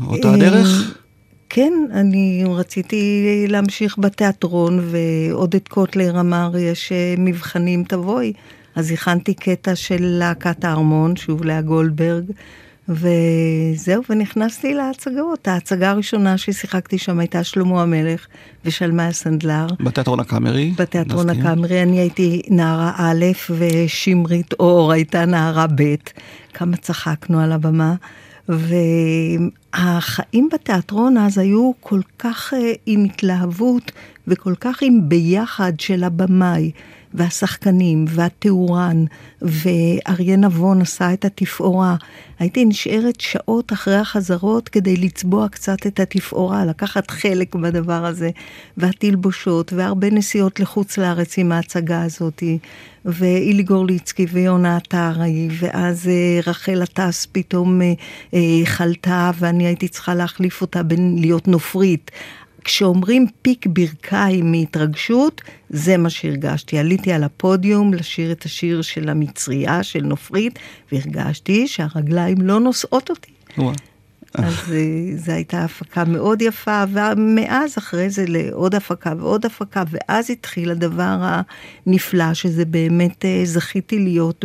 באותה 0.00 0.28
אה, 0.28 0.34
הדרך? 0.34 0.94
כן, 1.48 1.72
אני 1.92 2.44
רציתי 2.48 3.44
להמשיך 3.48 3.98
בתיאטרון, 3.98 4.88
ועודד 4.90 5.68
קוטלר 5.68 6.20
אמר, 6.20 6.50
יש 6.58 6.92
אה, 6.92 7.14
מבחנים, 7.18 7.84
תבואי. 7.84 8.32
אז 8.74 8.90
הכנתי 8.90 9.34
קטע 9.34 9.74
של 9.74 9.98
להקת 10.00 10.64
הארמון, 10.64 11.16
שוב 11.16 11.44
לאה 11.44 11.60
גולדברג, 11.60 12.24
וזהו, 12.88 14.02
ונכנסתי 14.10 14.74
להצגות. 14.74 15.48
ההצגה 15.48 15.90
הראשונה 15.90 16.38
ששיחקתי 16.38 16.98
שם 16.98 17.18
הייתה 17.18 17.44
שלמה 17.44 17.82
המלך 17.82 18.26
ושלמיה 18.64 19.12
סנדלר. 19.12 19.66
בתיאטרון 19.80 20.20
הקאמרי? 20.20 20.72
בתיאטרון. 20.78 21.30
הקאמרי 21.30 21.82
אני 21.82 22.00
הייתי 22.00 22.42
נערה 22.48 22.92
א' 22.96 23.24
ושמרית 23.50 24.52
אור 24.52 24.92
הייתה 24.92 25.24
נערה 25.24 25.66
ב', 25.74 25.94
כמה 26.54 26.76
צחקנו 26.76 27.40
על 27.40 27.52
הבמה. 27.52 27.94
והחיים 28.48 30.48
בתיאטרון 30.52 31.16
אז 31.16 31.38
היו 31.38 31.70
כל 31.80 32.00
כך 32.18 32.54
אה, 32.54 32.72
עם 32.86 33.04
התלהבות 33.04 33.92
וכל 34.28 34.54
כך 34.60 34.82
עם 34.82 35.08
ביחד 35.08 35.72
של 35.80 36.04
הבמאי 36.04 36.70
והשחקנים 37.14 38.04
והתאורן 38.08 39.04
ואריה 39.42 40.36
נבון 40.36 40.80
עשה 40.80 41.12
את 41.12 41.24
התפאורה. 41.24 41.96
הייתי 42.38 42.64
נשארת 42.64 43.20
שעות 43.20 43.72
אחרי 43.72 43.96
החזרות 43.96 44.68
כדי 44.68 44.96
לצבוע 44.96 45.48
קצת 45.48 45.86
את 45.86 46.00
התפאורה, 46.00 46.64
לקחת 46.64 47.10
חלק 47.10 47.54
בדבר 47.54 48.04
הזה, 48.06 48.30
והתלבושות 48.76 49.72
והרבה 49.72 50.10
נסיעות 50.10 50.60
לחוץ 50.60 50.98
לארץ 50.98 51.38
עם 51.38 51.52
ההצגה 51.52 52.02
הזאתי. 52.02 52.58
ואילי 53.04 53.62
גורליצקי 53.62 54.26
ויונה 54.32 54.76
עטרי, 54.76 55.48
ואז 55.60 56.08
אה, 56.08 56.40
רחל 56.46 56.82
עטס 56.82 57.26
פתאום 57.32 57.82
אה, 57.82 57.92
אה, 58.34 58.40
חלתה, 58.64 59.30
ואני 59.38 59.66
הייתי 59.66 59.88
צריכה 59.88 60.14
להחליף 60.14 60.60
אותה 60.60 60.82
בין 60.82 61.16
להיות 61.18 61.48
נופרית. 61.48 62.10
כשאומרים 62.64 63.26
פיק 63.42 63.66
ברכיים 63.66 64.52
מהתרגשות, 64.52 65.40
זה 65.70 65.96
מה 65.96 66.10
שהרגשתי. 66.10 66.78
עליתי 66.78 67.12
על 67.12 67.24
הפודיום 67.24 67.94
לשיר 67.94 68.32
את 68.32 68.44
השיר 68.44 68.82
של 68.82 69.08
המצרייה, 69.08 69.82
של 69.82 70.02
נופרית, 70.02 70.58
והרגשתי 70.92 71.68
שהרגליים 71.68 72.40
לא 72.40 72.60
נושאות 72.60 73.10
אותי. 73.10 73.32
וואו. 73.58 73.72
אז 74.34 74.72
אה, 74.72 75.16
זו 75.16 75.32
הייתה 75.32 75.64
הפקה 75.64 76.04
מאוד 76.04 76.42
יפה, 76.42 76.84
ומאז 76.92 77.78
אחרי 77.78 78.10
זה 78.10 78.24
לעוד 78.28 78.74
הפקה 78.74 79.12
ועוד 79.18 79.46
הפקה, 79.46 79.82
ואז 79.90 80.30
התחיל 80.30 80.70
הדבר 80.70 81.16
הנפלא, 81.86 82.34
שזה 82.34 82.64
באמת 82.64 83.24
אה, 83.24 83.40
זכיתי 83.44 83.98
להיות 83.98 84.44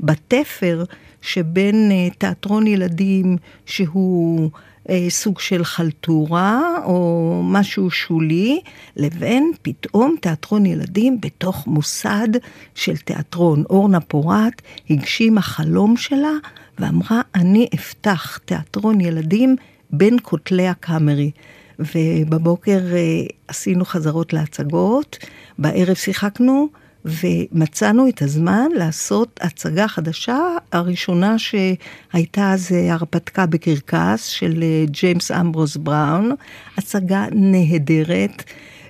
בתפר 0.00 0.84
שבין 1.22 1.90
אה, 1.92 2.08
תיאטרון 2.18 2.66
ילדים 2.66 3.36
שהוא... 3.66 4.50
אה, 4.90 5.06
סוג 5.08 5.40
של 5.40 5.64
חלטורה 5.64 6.78
או 6.84 7.40
משהו 7.44 7.90
שולי, 7.90 8.60
לבין 8.96 9.52
פתאום 9.62 10.16
תיאטרון 10.20 10.66
ילדים 10.66 11.20
בתוך 11.20 11.66
מוסד 11.66 12.28
של 12.74 12.96
תיאטרון. 12.96 13.64
אורנה 13.70 14.00
פורת 14.00 14.62
הגשימה 14.90 15.42
חלום 15.42 15.96
שלה 15.96 16.32
ואמרה, 16.78 17.20
אני 17.34 17.68
אפתח 17.74 18.38
תיאטרון 18.44 19.00
ילדים 19.00 19.56
בין 19.90 20.16
כותלי 20.22 20.68
הקאמרי. 20.68 21.30
ובבוקר 21.78 22.80
אה, 22.92 23.26
עשינו 23.48 23.84
חזרות 23.84 24.32
להצגות, 24.32 25.18
בערב 25.58 25.94
שיחקנו. 25.94 26.68
ומצאנו 27.06 28.08
את 28.08 28.22
הזמן 28.22 28.68
לעשות 28.74 29.40
הצגה 29.42 29.88
חדשה, 29.88 30.38
הראשונה 30.72 31.36
שהייתה 31.38 32.52
זה 32.56 32.92
הרפתקה 32.92 33.46
בקרקס 33.46 34.24
של 34.24 34.62
אה, 34.62 34.84
ג'יימס 34.90 35.30
אמברוס 35.30 35.76
בראון, 35.76 36.30
הצגה 36.76 37.26
נהדרת. 37.32 38.42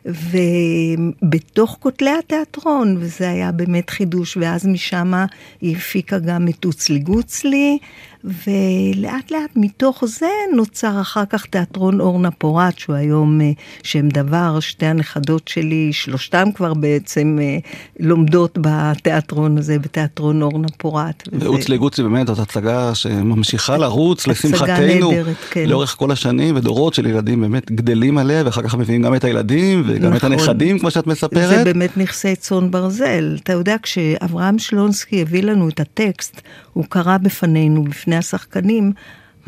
ובתוך 0.09 1.77
כותלי 1.81 2.11
התיאטרון, 2.19 2.97
וזה 3.01 3.31
היה 3.31 3.53
באמת 3.53 3.91
חידוש, 3.91 4.37
ואז 4.37 4.67
משם 4.67 5.13
היא 5.61 5.77
הפיקה 5.77 6.19
גם 6.19 6.49
את 6.49 6.65
אוצלי 6.65 6.99
גוצלי, 6.99 7.79
ולאט 8.25 9.31
לאט 9.31 9.51
מתוך 9.57 10.05
זה 10.07 10.27
נוצר 10.57 11.01
אחר 11.01 11.25
כך 11.31 11.47
תיאטרון 11.47 12.01
אורנה 12.01 12.31
פורת, 12.31 12.79
שהוא 12.79 12.97
היום 12.97 13.41
אה, 13.41 13.51
שם 13.83 14.09
דבר, 14.09 14.61
שתי 14.61 14.87
הנכדות 14.87 15.49
שלי, 15.49 15.93
שלושתם 15.93 16.49
כבר 16.55 16.75
בעצם 16.75 17.39
אה, 17.41 17.59
לומדות 18.01 18.59
בתיאטרון 18.61 19.59
הזה, 19.59 19.79
בתיאטרון 19.79 20.43
אורנה 20.43 20.69
פורת. 20.79 21.29
וזה- 21.33 21.51
ואוצלי 21.51 21.79
גוצלי 21.79 22.05
באמת 22.05 22.27
זאת 22.27 22.39
הצגה 22.39 22.95
שממשיכה 22.95 23.77
לרוץ, 23.77 24.21
הצגה 24.29 24.33
לשמחתנו, 24.33 25.13
כן. 25.51 25.69
לאורך 25.69 25.95
כל 25.99 26.11
השנים, 26.11 26.57
ודורות 26.57 26.95
של 26.95 27.07
ילדים 27.07 27.41
באמת 27.41 27.73
גדלים 27.73 28.19
עליה, 28.19 28.43
ואחר 28.45 28.63
כך 28.63 28.75
מביאים 28.75 29.03
גם 29.03 29.15
את 29.15 29.25
הילדים, 29.25 29.83
וגם 29.87 30.13
את 30.13 30.17
נכון. 30.17 30.33
הנכדים, 30.33 30.79
כמו 30.79 30.91
שאת 30.91 31.05
זה 31.05 31.11
מספרת. 31.11 31.65
באמת 31.65 31.97
נכסי 31.97 32.37
צאן 32.37 32.71
ברזל. 32.71 33.37
אתה 33.43 33.53
יודע, 33.53 33.77
כשאברהם 33.83 34.59
שלונסקי 34.59 35.23
הביא 35.23 35.43
לנו 35.43 35.69
את 35.69 35.81
הטקסט, 35.81 36.41
הוא 36.73 36.85
קרא 36.89 37.19
בפנינו, 37.19 37.85
בפני 37.85 38.06
השחקנים, 38.13 38.93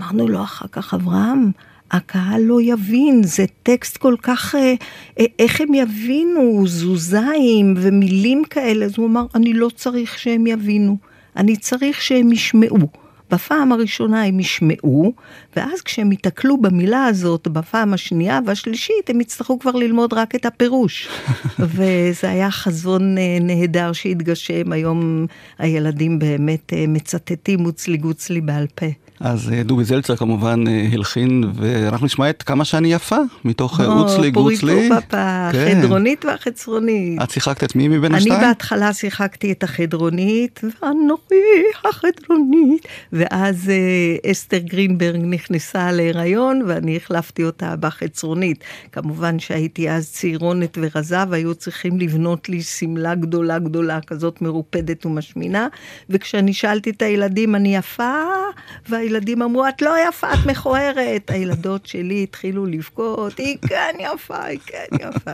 אמרנו 0.00 0.28
לו 0.28 0.42
אחר 0.42 0.66
כך, 0.72 0.94
אברהם, 0.94 1.50
הקהל 1.90 2.40
לא 2.42 2.58
יבין, 2.62 3.22
זה 3.22 3.44
טקסט 3.62 3.96
כל 3.96 4.14
כך, 4.22 4.54
אה, 4.54 4.74
אה, 5.18 5.24
איך 5.38 5.60
הם 5.60 5.74
יבינו, 5.74 6.62
זוזיים 6.66 7.74
ומילים 7.76 8.44
כאלה. 8.50 8.84
אז 8.84 8.94
הוא 8.96 9.06
אמר, 9.06 9.26
אני 9.34 9.52
לא 9.52 9.68
צריך 9.74 10.18
שהם 10.18 10.46
יבינו, 10.46 10.96
אני 11.36 11.56
צריך 11.56 12.02
שהם 12.02 12.32
ישמעו. 12.32 13.07
בפעם 13.30 13.73
הראשונה 13.73 14.25
הם 14.25 14.40
ישמעו, 14.40 15.12
ואז 15.56 15.82
כשהם 15.82 16.12
ייתקלו 16.12 16.61
במילה 16.61 17.04
הזאת 17.04 17.49
בפעם 17.49 17.94
השנייה 17.94 18.40
והשלישית, 18.47 19.11
הם 19.11 19.20
יצטרכו 19.20 19.58
כבר 19.58 19.73
ללמוד 19.73 20.12
רק 20.12 20.35
את 20.35 20.47
הפירוש. 20.47 21.08
וזה 21.58 22.30
היה 22.30 22.50
חזון 22.50 23.18
אה, 23.18 23.38
נהדר 23.40 23.92
שהתגשם, 23.92 24.73
היום 24.73 25.26
הילדים 25.58 26.18
באמת 26.18 26.73
אה, 26.73 26.85
מצטטים 26.88 27.61
מוצלי 27.61 27.97
גוצלי 27.97 28.40
בעל 28.40 28.66
פה. 28.75 28.87
אז 29.20 29.52
אה, 29.52 29.62
דובי 29.62 29.84
זלצר 29.84 30.16
כמובן 30.16 30.64
אה, 30.68 30.88
הלחין, 30.92 31.44
ואנחנו 31.54 32.06
נשמע 32.06 32.30
את 32.30 32.42
כמה 32.42 32.64
שאני 32.64 32.92
יפה, 32.92 33.16
מתוך 33.44 33.80
אה, 33.80 33.87
או, 33.87 33.92
אוצלי 33.92 34.30
גוצלי. 34.30 34.88
פורי 34.88 34.88
פופפה, 34.88 35.48
כן. 35.52 35.78
החדרונית 35.78 36.25
והחצרונית. 36.25 37.22
את 37.22 37.30
שיחקת 37.30 37.64
את 37.64 37.76
מי 37.76 37.88
מבין 37.88 38.04
אני 38.04 38.16
השתיים? 38.16 38.40
בהתחלה 38.40 38.92
שיחקתי 38.92 39.52
את 39.52 39.62
החדרונית, 39.62 40.60
ואנוכי 40.82 41.34
החדרונית, 41.84 42.87
ואז 43.12 43.72
אסתר 44.30 44.58
גרינברג 44.58 45.20
נכנסה 45.25 45.92
להיריון, 45.92 46.62
ואני 46.66 46.96
החלפתי 46.96 47.44
אותה 47.44 47.76
בחצרונית. 47.76 48.64
כמובן 48.92 49.38
שהייתי 49.38 49.90
אז 49.90 50.10
צעירונת 50.10 50.78
ורזה, 50.80 51.18
והיו 51.30 51.54
צריכים 51.54 51.98
לבנות 51.98 52.48
לי 52.48 52.62
שמלה 52.62 53.14
גדולה 53.14 53.58
גדולה, 53.58 53.98
כזאת 54.06 54.42
מרופדת 54.42 55.06
ומשמינה, 55.06 55.68
וכשאני 56.10 56.52
שאלתי 56.52 56.90
את 56.90 57.02
הילדים, 57.02 57.54
אני 57.54 57.76
יפה? 57.76 58.12
והילדים 59.08 59.42
אמרו, 59.42 59.68
את 59.68 59.82
לא 59.82 59.94
יפה, 60.08 60.32
את 60.32 60.46
מכוערת. 60.46 61.30
הילדות 61.30 61.86
שלי 61.86 62.22
התחילו 62.22 62.66
לבכות, 62.66 63.38
היא 63.38 63.56
כן 63.68 63.94
יפה, 63.98 64.44
היא 64.44 64.58
כן 64.66 64.86
יפה. 65.00 65.30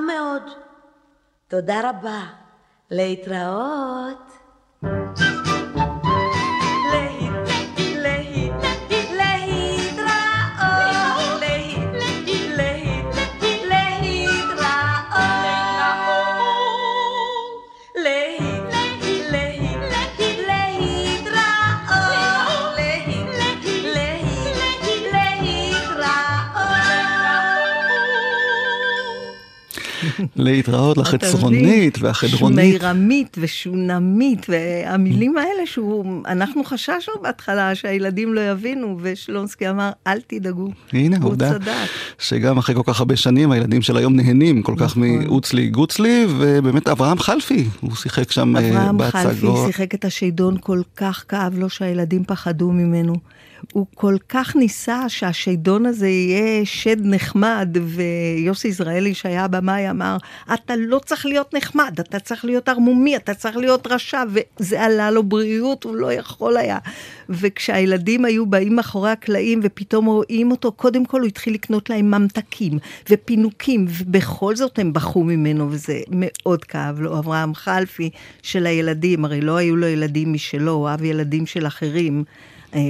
מאוד. 0.00 0.42
תודה 1.48 1.90
רבה. 1.90 2.20
להתראות. 2.90 3.85
להתראות. 30.38 30.96
לחצרונית? 30.96 31.98
והחדרונית. 32.00 32.80
שמירמית 32.80 33.36
ושונמית, 33.40 34.46
והמילים 34.48 35.36
האלה 35.36 35.66
שאנחנו 35.66 36.64
חששנו 36.64 37.14
בהתחלה 37.22 37.74
שהילדים 37.74 38.34
לא 38.34 38.50
יבינו, 38.50 38.98
ושלונסקי 39.02 39.70
אמר, 39.70 39.90
אל 40.06 40.18
תדאגו. 40.26 40.68
הנה, 40.92 41.16
עובדה. 41.22 41.52
שגם 42.18 42.58
אחרי 42.58 42.74
כל 42.74 42.82
כך 42.84 43.00
הרבה 43.00 43.16
שנים 43.16 43.50
הילדים 43.50 43.82
של 43.82 43.96
היום 43.96 44.16
נהנים 44.16 44.62
כל 44.62 44.74
כך 44.76 44.96
נכון. 44.96 45.24
מאוצלי 45.24 45.68
גוצלי, 45.68 46.26
ובאמת 46.38 46.88
אברהם 46.88 47.18
חלפי, 47.18 47.64
הוא 47.80 47.96
שיחק 47.96 48.32
שם 48.32 48.56
אה, 48.56 48.68
אברהם 48.68 49.02
חלפי 49.10 49.28
בהצגות. 49.28 49.66
שיחק 49.66 49.94
את 49.94 50.04
השיידון 50.04 50.56
כל 50.60 50.80
כך 50.96 51.24
כאב 51.28 51.58
לו 51.58 51.70
שהילדים 51.70 52.24
פחדו 52.24 52.72
ממנו. 52.72 53.14
הוא 53.72 53.86
כל 53.94 54.16
כך 54.28 54.56
ניסה 54.56 55.08
שהשיידון 55.08 55.86
הזה 55.86 56.08
יהיה 56.08 56.64
שד 56.64 57.06
נחמד, 57.06 57.76
ויוסי 57.82 58.68
יזרעאלי 58.68 59.14
שהיה 59.14 59.44
הבמאי 59.44 59.90
אמר, 59.90 60.16
אתה 60.54 60.76
לא 60.76 61.00
צריך 61.04 61.26
להיות 61.26 61.54
נחמד, 61.54 61.96
אתה 62.00 62.18
צריך 62.18 62.44
להיות 62.44 62.68
ערמומי, 62.68 63.16
אתה 63.16 63.34
צריך 63.34 63.56
להיות 63.56 63.86
רשע, 63.86 64.22
וזה 64.28 64.82
עלה 64.82 65.10
לו 65.10 65.22
בריאות, 65.22 65.84
הוא 65.84 65.96
לא 65.96 66.12
יכול 66.12 66.56
היה. 66.56 66.78
וכשהילדים 67.28 68.24
היו 68.24 68.46
באים 68.46 68.76
מאחורי 68.76 69.10
הקלעים 69.10 69.60
ופתאום 69.62 70.06
רואים 70.06 70.50
אותו, 70.50 70.72
קודם 70.72 71.04
כל 71.04 71.20
הוא 71.20 71.28
התחיל 71.28 71.54
לקנות 71.54 71.90
להם 71.90 72.10
ממתקים 72.10 72.78
ופינוקים, 73.10 73.86
ובכל 73.88 74.56
זאת 74.56 74.78
הם 74.78 74.92
בכו 74.92 75.24
ממנו, 75.24 75.68
וזה 75.70 76.00
מאוד 76.10 76.64
כאב 76.64 77.00
לו. 77.00 77.18
אברהם 77.18 77.54
חלפי 77.54 78.10
של 78.42 78.66
הילדים, 78.66 79.24
הרי 79.24 79.40
לא 79.40 79.56
היו 79.56 79.76
לו 79.76 79.86
ילדים 79.86 80.32
משלו, 80.32 80.72
הוא 80.72 80.88
אהב 80.88 81.04
ילדים 81.04 81.46
של 81.46 81.66
אחרים. 81.66 82.24
אה, 82.76 82.82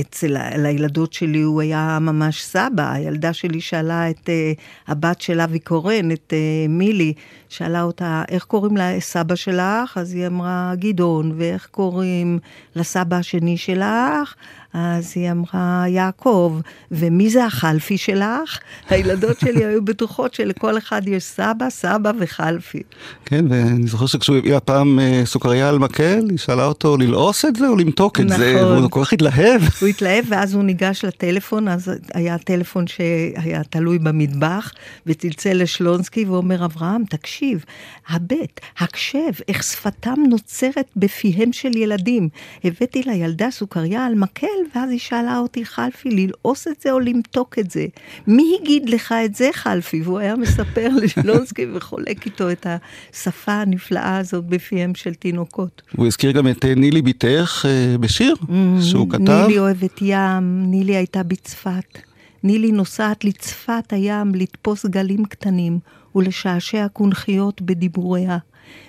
אצל 0.00 0.36
ה- 0.36 0.56
לילדות 0.56 1.12
שלי 1.12 1.40
הוא 1.40 1.60
היה 1.60 1.98
ממש 2.00 2.42
סבא, 2.44 2.92
הילדה 2.92 3.32
שלי 3.32 3.60
שאלה 3.60 4.10
את 4.10 4.28
אה, 4.28 4.52
הבת 4.88 5.20
של 5.20 5.40
אבי 5.40 5.58
קורן, 5.58 6.10
את 6.12 6.32
אה, 6.32 6.38
מילי, 6.68 7.12
שאלה 7.48 7.82
אותה, 7.82 8.22
איך 8.28 8.44
קוראים 8.44 8.76
לסבא 8.76 9.34
שלך? 9.34 9.96
אז 9.96 10.14
היא 10.14 10.26
אמרה, 10.26 10.72
גדעון, 10.74 11.32
ואיך 11.36 11.68
קוראים 11.70 12.38
לסבא 12.76 13.16
השני 13.16 13.56
שלך? 13.56 14.34
אז 14.72 15.12
היא 15.14 15.30
אמרה, 15.30 15.84
יעקב, 15.88 16.60
ומי 16.90 17.30
זה 17.30 17.44
החלפי 17.44 17.98
שלך? 17.98 18.58
הילדות 18.90 19.40
שלי 19.40 19.64
היו 19.64 19.84
בטוחות 19.84 20.34
שלכל 20.34 20.78
אחד 20.78 21.08
יש 21.08 21.24
סבא, 21.24 21.70
סבא 21.70 22.12
וחלפי. 22.20 22.82
כן, 23.24 23.44
ואני 23.48 23.86
זוכר 23.86 24.06
שכשהוא 24.06 24.36
הביא 24.36 24.56
הפעם 24.56 25.00
אה, 25.00 25.22
סוכריה 25.24 25.68
על 25.68 25.78
מקל, 25.78 26.20
היא 26.30 26.38
שאלה 26.38 26.64
אותו 26.64 26.96
ללעוס 26.96 27.44
את 27.44 27.56
זה 27.56 27.68
או 27.68 27.76
למתוק 27.76 28.20
את 28.20 28.28
זה, 28.28 28.54
נכון. 28.54 28.78
והוא 28.78 28.90
כל 28.90 29.04
כך 29.04 29.12
התלהב. 29.12 29.62
הוא 29.80 29.88
התלהב 29.88 30.24
ואז 30.28 30.54
הוא 30.54 30.64
ניגש 30.64 31.04
לטלפון, 31.04 31.68
אז 31.68 31.92
היה 32.14 32.38
טלפון 32.38 32.86
שהיה 32.86 33.62
תלוי 33.70 33.98
במטבח, 33.98 34.72
וצלצל 35.06 35.62
לשלונסקי 35.62 36.24
ואומר, 36.24 36.64
אברהם, 36.64 37.04
תקשיב, 37.10 37.37
הבט, 38.08 38.60
הקשב, 38.78 39.30
איך 39.48 39.62
שפתם 39.62 40.14
נוצרת 40.28 40.90
בפיהם 40.96 41.52
של 41.52 41.76
ילדים. 41.76 42.28
הבאתי 42.64 43.02
לילדה 43.02 43.50
סוכריה 43.50 44.06
על 44.06 44.14
מקל, 44.14 44.46
ואז 44.74 44.90
היא 44.90 44.98
שאלה 44.98 45.38
אותי, 45.38 45.64
חלפי, 45.64 46.10
ללעוס 46.10 46.68
את 46.68 46.80
זה 46.80 46.92
או 46.92 47.00
למתוק 47.00 47.58
את 47.58 47.70
זה? 47.70 47.86
מי 48.26 48.58
הגיד 48.60 48.88
לך 48.88 49.14
את 49.24 49.34
זה, 49.34 49.50
חלפי? 49.52 50.02
והוא 50.02 50.18
היה 50.18 50.36
מספר 50.36 50.88
לשלונסקי 51.02 51.66
וחולק 51.74 52.26
איתו 52.26 52.50
את 52.50 52.66
השפה 53.12 53.52
הנפלאה 53.52 54.18
הזאת 54.18 54.44
בפיהם 54.44 54.94
של 54.94 55.14
תינוקות. 55.14 55.82
הוא 55.96 56.06
הזכיר 56.06 56.30
גם 56.30 56.48
את 56.48 56.64
אה, 56.64 56.74
נילי 56.74 57.02
בתך 57.02 57.64
אה, 57.68 57.98
בשיר 57.98 58.34
שהוא 58.90 59.10
כתב. 59.10 59.20
נילי 59.46 59.58
אוהבת 59.58 59.98
ים, 60.02 60.70
נילי 60.70 60.96
הייתה 60.96 61.22
בצפת. 61.22 61.98
נילי 62.42 62.72
נוסעת 62.72 63.24
לצפת 63.24 63.92
הים 63.92 64.34
לתפוס 64.34 64.86
גלים 64.86 65.24
קטנים 65.24 65.78
ולשעשע 66.14 66.88
קונכיות 66.88 67.62
בדיבוריה. 67.62 68.38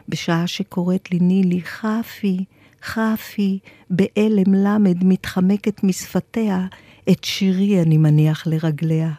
בשעה 0.10 0.48
שקוראת 0.48 1.12
לי 1.12 1.20
נילי, 1.20 1.62
חפי, 1.62 2.46
חפי, 2.84 3.60
באלם 3.90 4.54
למד 4.54 5.04
מתחמקת 5.04 5.84
משפתיה 5.84 6.66
את 7.12 7.24
שירי 7.24 7.82
אני 7.82 7.98
מניח 7.98 8.48
לרגליה. 8.48 9.12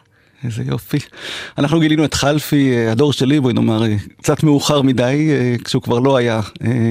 איזה 0.43 0.63
יופי. 0.63 0.97
אנחנו 1.57 1.79
גילינו 1.79 2.05
את 2.05 2.13
חלפי, 2.13 2.71
אה, 2.77 2.91
הדור 2.91 3.13
שלי, 3.13 3.39
בואי 3.39 3.53
נאמר, 3.53 3.83
אה, 3.83 3.95
קצת 4.17 4.43
מאוחר 4.43 4.81
מדי, 4.81 5.29
אה, 5.31 5.55
כשהוא 5.63 5.81
כבר 5.81 5.99
לא 5.99 6.17
היה 6.17 6.41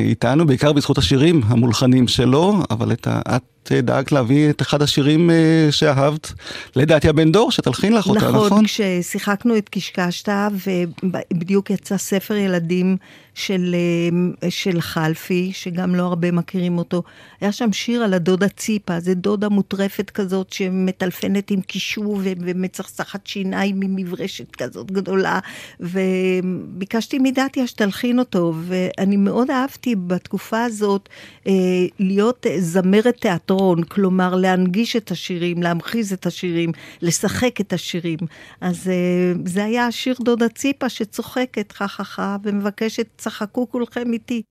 איתנו, 0.05 0.46
בעיקר 0.46 0.73
בזכות 0.73 0.99
השירים 0.99 1.40
המולחנים 1.46 2.09
שלו, 2.09 2.62
אבל 2.70 2.92
את 2.92 3.07
ה... 3.07 3.20
את 3.37 3.60
דאגת 3.73 4.12
להביא 4.12 4.51
את 4.51 4.62
אחד 4.62 4.83
השירים 4.83 5.31
אה, 5.31 5.68
שאהבת, 5.70 6.33
לדעתי 6.77 7.09
הבן 7.09 7.33
דור, 7.33 7.51
שתלחין 7.51 7.92
לך 7.92 8.07
אותה, 8.07 8.29
נכון? 8.29 8.46
נכון, 8.46 8.64
כששיחקנו 8.64 9.57
את 9.57 9.68
קשקשת, 9.68 10.29
ובדיוק 11.33 11.70
יצא 11.70 11.96
ספר 11.96 12.35
ילדים 12.35 12.96
של, 13.35 13.75
אה, 14.42 14.51
של 14.51 14.81
חלפי, 14.81 15.51
שגם 15.53 15.94
לא 15.94 16.03
הרבה 16.03 16.33
מכירים 16.33 16.79
אותו. 16.79 17.03
היה 17.40 17.53
שם 17.53 17.73
שיר 17.73 18.03
על 18.03 18.14
הדודה 18.14 18.49
ציפה, 18.49 19.01
זה 19.01 19.14
דודה 19.14 19.49
מוטרפת 19.49 20.11
כזאת 20.11 20.53
שמטלפנת 20.53 21.51
עם 21.51 21.61
קישור 21.61 22.20
ומצחצחת 22.25 23.27
שיניים 23.27 23.81
עם 23.83 23.96
מברשת 23.96 24.57
כזאת 24.57 24.90
גדולה, 24.90 25.38
וביקשתי 25.81 27.18
מדתיה 27.18 27.66
שתלחין 27.66 28.18
אותו, 28.18 28.55
ואני 28.66 29.16
מאוד 29.16 29.51
אהבתי 29.51 29.94
בתקופה 29.96 30.64
הזאת 30.64 31.09
אה, 31.46 31.53
להיות 31.99 32.46
זמרת 32.59 33.16
תיאטרון, 33.20 33.50
כלומר 33.89 34.35
להנגיש 34.35 34.97
את 34.97 35.11
השירים, 35.11 35.63
להמחיז 35.63 36.13
את 36.13 36.27
השירים, 36.27 36.73
לשחק 37.03 37.61
את 37.61 37.73
השירים. 37.73 38.19
אז 38.61 38.89
אה, 38.89 39.33
זה 39.45 39.65
היה 39.65 39.93
שיר 39.93 40.15
דודה 40.21 40.49
ציפה 40.49 40.89
שצוחקת 40.89 41.73
חככה 41.73 42.37
ומבקשת, 42.43 43.07
צחקו 43.17 43.71
כולכם 43.71 44.13
איתי. 44.13 44.43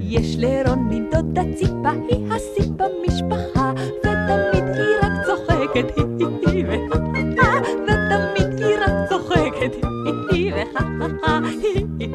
יש 0.00 0.36
לרוני 0.38 1.00
דודה 1.12 1.42
ציפה, 1.56 1.90
היא 2.08 2.32
השיא 2.32 2.72
במשפחה, 2.76 3.72
ותמיד 3.98 4.64
היא 4.74 4.96
רק 5.02 5.12
צוחקת, 5.26 5.96
היא 6.46 6.64
וחכה, 6.68 7.52
ותמיד 7.82 8.62
היא 8.64 8.76
רק 8.80 9.08
צוחקת, 9.08 9.86
היא 10.32 10.52
וחכה, 10.54 11.38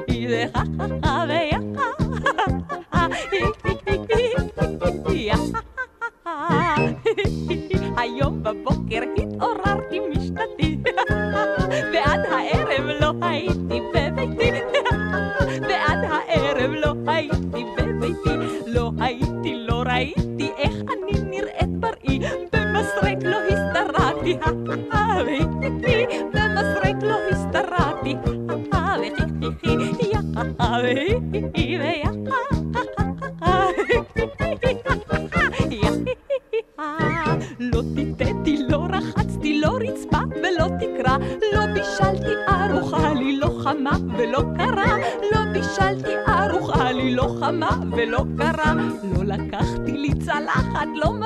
היא 0.08 0.30
וחכה 0.30 1.26
היום 7.98 8.44
בבוקר 8.44 9.02
התעוררתי 9.18 10.00
משנתי, 10.00 10.78
ועד 11.94 12.20
הערב 12.32 12.86
לא 13.00 13.14
הייתי 13.22 13.82
בביתי, 13.94 14.52
ועד 15.70 16.00
הערב 16.04 16.72
לא 16.72 16.94
הייתי 17.08 17.66
בביתי, 17.78 18.30
לא 18.66 18.92
הייתי, 19.00 19.56
לא 19.68 19.84
ראיתי 19.86 20.52
איך 20.58 20.74
אני 20.74 21.22
נראית 21.30 21.70
בראי, 21.80 22.20
במסרק 22.54 23.18
לא 23.24 23.38
הסתרעתי, 23.38 24.38
במסרק 26.34 27.04
לא 27.04 27.16
הסתרעתי, 27.32 28.16
handler 50.74 51.17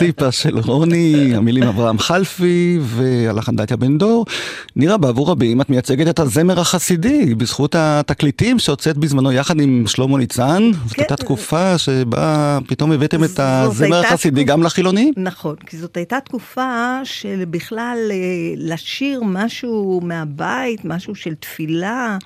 ציפה 0.00 0.32
של 0.32 0.58
רוני, 0.58 1.32
המילים 1.36 1.62
אברהם 1.62 1.98
חלפי 1.98 2.78
והלחן 2.82 3.56
דתיה 3.56 3.76
בן 3.76 3.98
דור. 3.98 4.26
נירה, 4.76 4.96
בעבור 4.96 5.30
רבים 5.30 5.60
את 5.60 5.70
מייצגת 5.70 6.08
את 6.08 6.18
הזמר 6.18 6.60
החסידי, 6.60 7.34
בזכות 7.34 7.74
התקליטים 7.78 8.58
שהוצאת 8.58 8.96
בזמנו 8.96 9.32
יחד 9.32 9.60
עם 9.60 9.84
שלמה 9.86 10.18
ניצן. 10.18 10.70
זאת 10.86 10.98
הייתה 10.98 11.16
תקופה 11.16 11.78
שבה 11.78 12.58
פתאום 12.66 12.92
הבאתם 12.92 13.24
את 13.24 13.40
הזמר 13.40 14.00
החסידי 14.06 14.40
תקופה- 14.44 14.52
גם 14.52 14.62
לחילונים. 14.62 15.14
נכון, 15.16 15.56
כי 15.66 15.76
זאת 15.76 15.96
הייתה 15.96 16.18
תקופה 16.24 17.00
של 17.04 17.44
בכלל 17.50 17.98
אה, 18.10 18.16
לשיר 18.56 19.22
משהו 19.24 20.00
מהבית, 20.04 20.84
משהו 20.84 21.14
של 21.14 21.34
תפילה, 21.34 22.18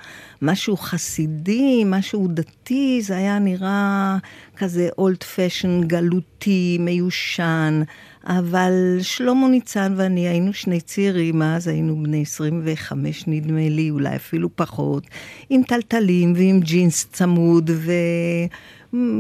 משהו 0.43 0.77
חסידי, 0.77 1.83
משהו 1.87 2.29
דתי, 2.31 3.01
זה 3.03 3.17
היה 3.17 3.39
נראה 3.39 4.17
כזה 4.57 4.89
אולד 4.99 5.23
פשן, 5.23 5.81
גלותי, 5.87 6.77
מיושן. 6.81 7.83
אבל 8.27 8.73
שלמה 9.01 9.49
ניצן 9.49 9.95
ואני 9.97 10.29
היינו 10.29 10.53
שני 10.53 10.81
צעירים, 10.81 11.43
אז 11.43 11.69
היינו 11.69 12.03
בני 12.03 12.23
25 12.23 13.25
נדמה 13.27 13.69
לי, 13.69 13.91
אולי 13.91 14.17
אפילו 14.17 14.57
פחות, 14.57 15.07
עם 15.51 15.63
טלטלים 15.63 16.33
ועם 16.37 16.61
ג'ינס 16.61 17.09
צמוד 17.13 17.71
ו... 17.75 17.93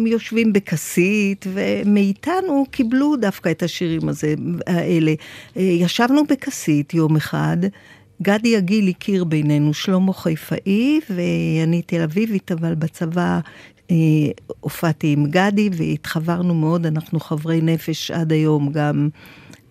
יושבים 0.06 0.52
בכסית, 0.52 1.46
ומאיתנו 1.52 2.66
קיבלו 2.70 3.16
דווקא 3.16 3.50
את 3.50 3.62
השירים 3.62 4.08
הזה, 4.08 4.34
האלה. 4.66 5.14
ישבנו 5.56 6.24
בכסית 6.26 6.94
יום 6.94 7.16
אחד, 7.16 7.56
גדי 8.22 8.48
יגיל 8.48 8.88
הכיר 8.88 9.24
בינינו, 9.24 9.74
שלמה 9.74 10.12
חיפאי, 10.12 11.00
ואני 11.10 11.82
תל 11.82 12.02
אביבית, 12.02 12.52
אבל 12.52 12.74
בצבא 12.74 13.40
הופעתי 14.60 15.12
עם 15.12 15.26
גדי 15.26 15.70
והתחברנו 15.72 16.54
מאוד, 16.54 16.86
אנחנו 16.86 17.20
חברי 17.20 17.60
נפש 17.60 18.10
עד 18.10 18.32
היום 18.32 18.72
גם. 18.72 19.08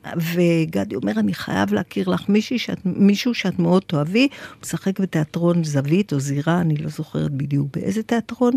וגדי 0.06 0.96
אומר, 0.96 1.12
אני 1.20 1.34
חייב 1.34 1.74
להכיר 1.74 2.10
לך 2.10 2.30
מישהי 2.30 2.60
שאת, 2.60 2.80
מישהו 2.86 3.34
שאת 3.34 3.60
מאוד 3.60 3.84
תאהבי, 3.88 4.28
הוא 4.50 4.58
משחק 4.64 5.00
בתיאטרון 5.00 5.64
זווית 5.64 6.14
או 6.14 6.20
זירה, 6.20 6.62
אני 6.62 6.78
לא 6.78 6.90
זוכרת 6.90 7.32
בדיוק 7.32 7.68
באיזה 7.78 8.04
תיאטרון, 8.04 8.54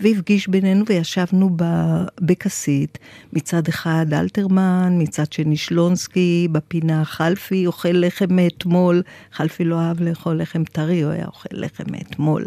והפגיש 0.00 0.48
בינינו 0.48 0.84
וישבנו 0.86 1.56
בכסית, 2.20 2.98
מצד 3.32 3.68
אחד 3.68 4.06
אלתרמן, 4.12 4.96
מצד 4.98 5.32
שני 5.32 5.56
שלונסקי, 5.56 6.48
בפינה 6.52 7.04
חלפי 7.04 7.66
אוכל 7.66 7.92
לחם 7.92 8.26
מאתמול, 8.30 9.02
חלפי 9.32 9.64
לא 9.64 9.80
אהב 9.80 10.00
לאכול 10.00 10.40
לחם 10.40 10.64
טרי, 10.64 11.02
הוא 11.02 11.12
היה 11.12 11.26
אוכל 11.26 11.48
לחם 11.52 11.84
מאתמול. 11.90 12.46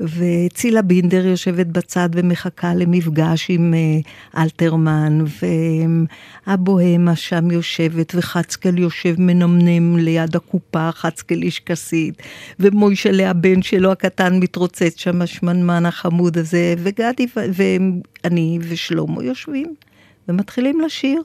וצילה 0.00 0.82
בינדר 0.82 1.26
יושבת 1.26 1.66
בצד 1.66 2.08
ומחכה 2.12 2.74
למפגש 2.74 3.46
עם 3.50 3.74
אה, 3.74 4.42
אלתרמן, 4.42 5.24
והבוהמה 6.46 7.16
שם 7.16 7.50
יושבת, 7.86 8.12
וחצקל 8.14 8.78
יושב 8.78 9.14
מנמנם 9.18 9.96
ליד 9.98 10.36
הקופה, 10.36 10.92
חצקל 10.92 11.42
איש 11.42 11.60
כסית, 11.60 12.22
ומוישלה 12.60 13.30
הבן 13.30 13.62
שלו 13.62 13.92
הקטן 13.92 14.38
מתרוצץ 14.40 14.94
שם, 14.96 15.22
השמנמן 15.22 15.86
החמוד 15.86 16.38
הזה, 16.38 16.74
וגדי 16.78 17.26
ואני 17.34 18.58
ושלמה 18.62 19.24
יושבים, 19.24 19.74
ומתחילים 20.28 20.80
לשיר. 20.80 21.22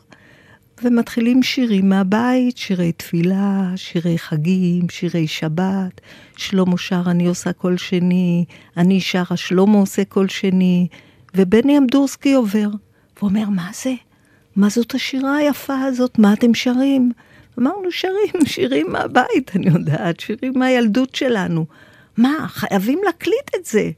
ומתחילים 0.84 1.44
שירים 1.44 1.90
מהבית, 1.90 2.58
שירי 2.58 2.92
תפילה, 2.92 3.74
שירי 3.76 4.18
חגים, 4.18 4.90
שירי 4.90 5.28
שבת. 5.28 6.02
שלמה 6.38 6.78
שר 6.78 7.02
אני 7.08 7.28
עושה 7.28 7.54
כל 7.54 7.78
שני, 7.78 8.46
אני 8.78 9.02
שרה 9.02 9.38
שלמה 9.38 9.78
עושה 9.78 10.06
כל 10.06 10.28
שני, 10.28 10.88
ובני 11.36 11.78
אמדורסקי 11.78 12.34
עובר, 12.34 12.70
ואומר, 13.22 13.50
מה 13.50 13.70
זה? 13.84 13.94
מה 14.56 14.70
זאת 14.70 14.96
השירה 14.96 15.36
היפה 15.36 15.80
הזאת? 15.80 16.20
מה 16.20 16.34
אתם 16.34 16.54
שרים? 16.54 17.12
אמרנו, 17.60 17.92
שרים, 17.92 18.46
שירים 18.46 18.92
מהבית, 18.92 19.52
אני 19.56 19.68
יודעת, 19.68 20.20
שירים 20.20 20.54
מהילדות 20.56 21.16
שלנו. 21.16 21.66
מה, 22.18 22.48
חייבים 22.48 23.00
להקליט 23.06 23.56
את 23.56 23.66
זה. 23.66 23.92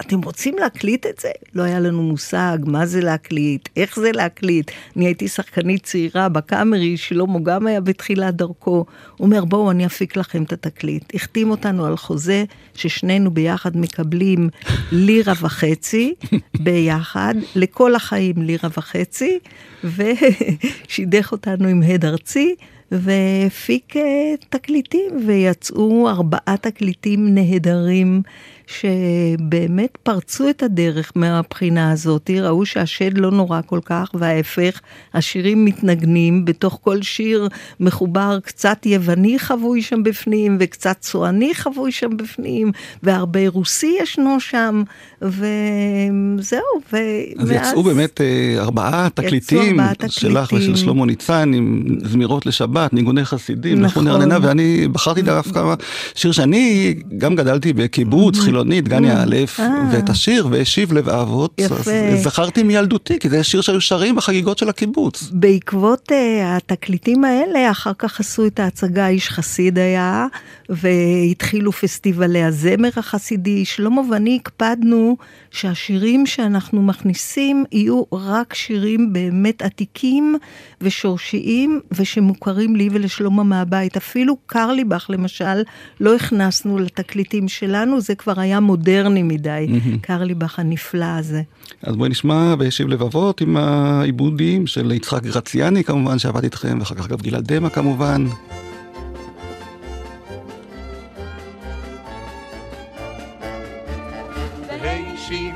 אתם 0.00 0.20
רוצים 0.22 0.58
להקליט 0.58 1.06
את 1.06 1.18
זה? 1.20 1.28
לא 1.54 1.62
היה 1.62 1.80
לנו 1.80 2.02
מושג 2.02 2.58
מה 2.66 2.86
זה 2.86 3.00
להקליט, 3.00 3.68
איך 3.76 4.00
זה 4.00 4.12
להקליט. 4.12 4.70
אני 4.96 5.06
הייתי 5.06 5.28
שחקנית 5.28 5.82
צעירה 5.82 6.28
בקאמרי, 6.28 6.96
שלמה 6.96 7.38
גם 7.42 7.66
היה 7.66 7.80
בתחילת 7.80 8.36
דרכו. 8.36 8.70
הוא 8.70 8.86
אומר, 9.26 9.44
בואו, 9.44 9.70
אני 9.70 9.86
אפיק 9.86 10.16
לכם 10.16 10.42
את 10.42 10.52
התקליט. 10.52 11.14
החתים 11.14 11.50
אותנו 11.50 11.86
על 11.86 11.96
חוזה 11.96 12.44
ששנינו 12.74 13.30
ביחד 13.30 13.76
מקבלים 13.76 14.48
לירה 14.92 15.34
וחצי, 15.40 16.14
ביחד, 16.64 17.34
לכל 17.56 17.94
החיים 17.94 18.42
לירה 18.42 18.68
וחצי, 18.76 19.38
ושידך 19.84 21.32
אותנו 21.32 21.68
עם 21.68 21.82
הד 21.82 22.04
ארצי. 22.04 22.54
והפיק 22.92 23.96
אה, 23.96 24.34
תקליטים, 24.50 25.26
ויצאו 25.26 26.08
ארבעה 26.08 26.56
תקליטים 26.60 27.34
נהדרים 27.34 28.22
שבאמת 28.68 29.98
פרצו 30.02 30.50
את 30.50 30.62
הדרך 30.62 31.12
מהבחינה 31.14 31.92
הזאת, 31.92 32.30
ראו 32.30 32.66
שהשד 32.66 33.18
לא 33.18 33.30
נורא 33.30 33.60
כל 33.66 33.80
כך, 33.84 34.10
וההפך, 34.14 34.80
השירים 35.14 35.64
מתנגנים, 35.64 36.44
בתוך 36.44 36.78
כל 36.82 37.02
שיר 37.02 37.48
מחובר 37.80 38.38
קצת 38.42 38.86
יווני 38.86 39.38
חבוי 39.38 39.82
שם 39.82 40.02
בפנים, 40.02 40.56
וקצת 40.60 40.96
צועני 41.00 41.54
חבוי 41.54 41.92
שם 41.92 42.16
בפנים, 42.16 42.72
והרבה 43.02 43.48
רוסי 43.48 43.96
ישנו 44.02 44.40
שם, 44.40 44.82
וזהו, 45.22 46.62
ומאז... 46.92 47.50
אז 47.50 47.50
יצאו 47.50 47.82
באמת 47.82 48.20
אה, 48.20 48.56
ארבעה 48.58 49.08
תקליטים, 49.14 49.92
תקליטים. 49.94 50.08
שלך 50.08 50.52
ושל 50.52 50.76
שלמה 50.76 51.06
ניצן, 51.06 51.52
עם 51.54 51.84
זמירות 52.04 52.46
לשבת, 52.46 52.92
ניגוני 52.92 53.24
חסידים, 53.24 53.80
נכון. 53.80 54.08
נכון 54.08 54.32
ואני 54.42 54.88
בחרתי 54.92 55.22
דווקא 55.22 55.74
שיר 56.14 56.32
שאני 56.32 56.94
גם 57.18 57.36
גדלתי 57.36 57.72
בקיבוץ, 57.72 58.38
חילונית, 58.38 58.57
גן 58.64 59.04
יאלף, 59.04 59.60
אה. 59.60 59.68
ואת 59.92 60.10
השיר 60.10 60.48
והשיב 60.50 60.92
לב 60.92 61.08
האבות, 61.08 61.54
יפה. 61.58 61.90
זכרתי 62.16 62.62
מילדותי, 62.62 63.18
כי 63.18 63.28
זה 63.28 63.44
שיר 63.44 63.60
שהיו 63.60 63.80
שרים 63.80 64.16
בחגיגות 64.16 64.58
של 64.58 64.68
הקיבוץ. 64.68 65.30
בעקבות 65.32 66.12
uh, 66.12 66.14
התקליטים 66.44 67.24
האלה, 67.24 67.70
אחר 67.70 67.92
כך 67.98 68.20
עשו 68.20 68.46
את 68.46 68.60
ההצגה 68.60 69.08
איש 69.08 69.28
חסיד 69.28 69.78
היה, 69.78 70.26
והתחילו 70.68 71.72
פסטיבלי 71.72 72.44
הזמר 72.44 72.88
החסידי. 72.96 73.64
שלמה 73.64 74.02
ואני 74.10 74.38
הקפדנו 74.40 75.16
שהשירים 75.50 76.26
שאנחנו 76.26 76.82
מכניסים 76.82 77.64
יהיו 77.72 78.02
רק 78.12 78.54
שירים 78.54 79.12
באמת 79.12 79.62
עתיקים 79.62 80.36
ושורשיים, 80.80 81.80
ושמוכרים 81.92 82.76
לי 82.76 82.88
ולשלמה 82.92 83.42
מהבית. 83.42 83.96
אפילו 83.96 84.36
קרליבך 84.46 85.06
למשל, 85.08 85.62
לא 86.00 86.14
הכנסנו 86.16 86.78
לתקליטים 86.78 87.48
שלנו, 87.48 88.00
זה 88.00 88.14
כבר 88.14 88.40
היה 88.40 88.47
מודרני 88.60 89.22
מדי, 89.22 89.80
קרליבך 90.00 90.58
הנפלא 90.58 91.04
הזה. 91.04 91.42
אז 91.82 91.96
בואי 91.96 92.08
נשמע 92.08 92.54
והשיב 92.58 92.88
לבבות 92.88 93.40
עם 93.40 93.56
העיבודים 93.56 94.66
של 94.66 94.92
יצחק 94.92 95.22
גרציאני 95.22 95.84
כמובן, 95.84 96.18
שעבד 96.18 96.44
איתכם, 96.44 96.76
ואחר 96.78 96.94
כך 96.94 97.06
גם 97.06 97.16
גלעד 97.16 97.52
דמע 97.52 97.68
כמובן. 97.68 98.24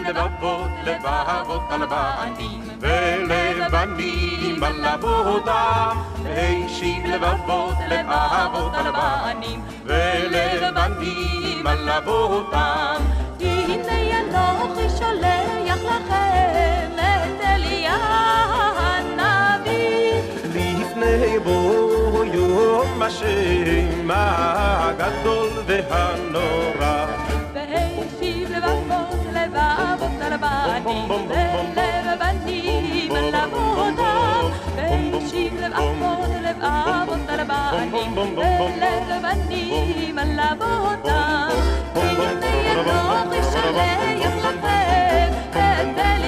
לבבות 0.08 0.70
לבבות 0.84 1.62
על 1.70 1.86
בנים 1.86 2.60
ולבנים 2.80 4.64
על 4.64 4.84
אבותם 4.84 5.96
והשיב 6.24 7.06
לבבות 7.06 7.74
לבבות 7.88 8.74
על 8.74 8.86
בנים 8.92 9.60
ולבנים 9.84 10.91
על 11.72 11.90
אבותם 11.90 13.02
הנה 13.40 14.20
אנוכי 14.20 14.88
שולח 14.98 15.82
לכם 15.84 16.92
את 16.96 17.40
אליה 17.44 17.96
הנביא. 18.76 20.12
לפני 20.54 21.38
בוא 21.44 22.24
יום 22.24 23.02
השם 23.02 24.10
הגדול 24.10 25.50
והנורא. 25.66 27.06
והשיב 27.54 28.50
לבבות 28.50 29.26
לבבות 29.34 30.22
על 30.22 30.36
בנים 30.36 31.10
ולבנים 31.74 33.12
על 35.22 35.48
אבותם 35.50 35.52
והשיב 35.52 35.60
לבבות 35.60 36.28
לבבות 36.66 37.28
על 37.28 37.46
בנים 37.46 38.16
ולבנים 38.16 40.18
על 40.18 40.40
אבותם 40.40 41.48
הנה 41.94 42.30
אנוכי 42.72 43.42
שולח 43.52 44.44
לכם 44.44 45.32
את 45.50 45.56
אליה 45.56 45.56
הנביא 45.56 46.21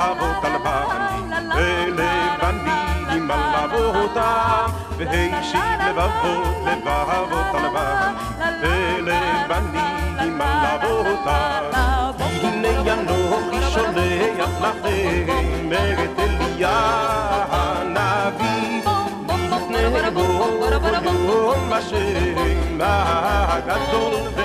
לאבות 0.00 0.44
על 0.44 0.52
בנים 0.64 1.32
ולבנים 1.56 3.30
על 3.30 3.54
אבותם 3.64 4.66
והשיב 4.98 5.60
לבבות 5.88 6.56
לבבות 6.66 7.54
על 7.54 7.66
בנים 7.72 8.16
ולבנים 8.62 10.40
על 10.40 10.66
אבותם. 10.66 11.62
הנה 12.18 12.92
אנוכי 12.92 13.62
שולח 13.74 14.50
לכם 14.60 15.68
את 16.04 16.18
אליה 16.18 16.78
הנביא 17.50 18.82
לפני 19.28 20.10
בוא 20.14 20.60
יום 21.04 21.72
השם 21.72 22.78
הגדול 22.80 24.39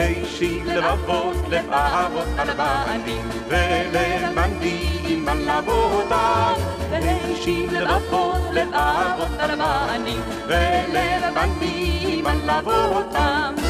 והשיב 0.00 0.66
לבבות 0.66 1.36
לאבות 1.50 2.28
על 2.38 2.48
בנים 2.52 3.28
ולבנים 3.48 5.28
על 5.28 5.48
אבותם 5.50 6.52
והשיב 6.90 7.72
לבבות 7.72 8.42
לאבות 8.54 9.38
על 9.38 9.50
בנים 9.56 10.22
ולבנים 10.46 12.26
על 12.26 12.50
אבותם 12.50 13.69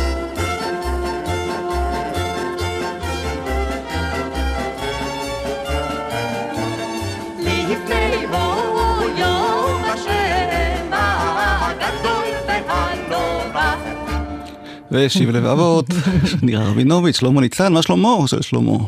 והשיב 14.91 15.31
לבבות, 15.31 15.87
נירה 16.43 16.71
רבינוביץ', 16.71 17.17
שלמה 17.19 17.41
ניצן, 17.41 17.73
מה 17.73 17.83
שלמה 17.83 18.09
של 18.27 18.43
שלמה? 18.43 18.79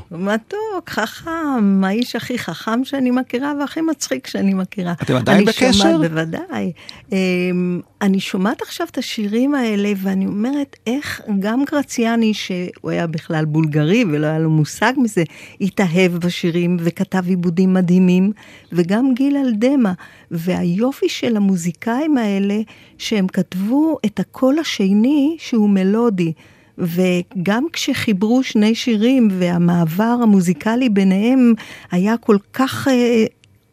מתוק, 0.77 0.91
חכם, 0.91 1.85
האיש 1.85 2.17
הכי 2.17 2.39
חכם 2.39 2.85
שאני 2.85 3.11
מכירה 3.11 3.53
והכי 3.61 3.81
מצחיק 3.81 4.27
שאני 4.27 4.55
מכירה. 4.55 4.93
אתם 5.03 5.17
עדיין 5.17 5.39
אני 5.39 5.47
בקשר? 5.47 5.73
שומעת, 5.73 6.11
בוודאי. 6.11 6.73
אמ, 7.13 7.81
אני 8.03 8.21
שומעת 8.21 8.63
עכשיו 8.63 8.87
את 8.91 8.99
השירים 8.99 9.55
האלה, 9.55 9.93
ואני 9.97 10.27
אומרת, 10.27 10.77
איך 10.87 11.21
גם 11.39 11.65
גרציאני, 11.73 12.35
שהוא 12.35 12.91
היה 12.91 13.07
בכלל 13.07 13.45
בולגרי 13.45 14.05
ולא 14.05 14.27
היה 14.27 14.39
לו 14.39 14.51
מושג 14.51 14.93
מזה, 14.97 15.23
התאהב 15.61 16.13
בשירים 16.13 16.77
וכתב 16.81 17.29
עיבודים 17.29 17.75
מדהימים, 17.75 18.33
וגם 18.73 19.15
גיל 19.15 19.37
אלדמה. 19.37 19.93
והיופי 20.31 21.09
של 21.09 21.37
המוזיקאים 21.37 22.19
האלה, 22.19 22.61
שהם 22.99 23.27
כתבו 23.27 23.99
את 24.07 24.21
הקול 24.21 24.59
השני 24.59 25.37
שהוא 25.39 25.71
מלודי. 25.71 26.33
וגם 26.79 27.67
כשחיברו 27.73 28.43
שני 28.43 28.75
שירים 28.75 29.29
והמעבר 29.31 30.17
המוזיקלי 30.23 30.89
ביניהם 30.89 31.53
היה 31.91 32.17
כל 32.17 32.37
כך 32.53 32.89
אה, 32.89 33.25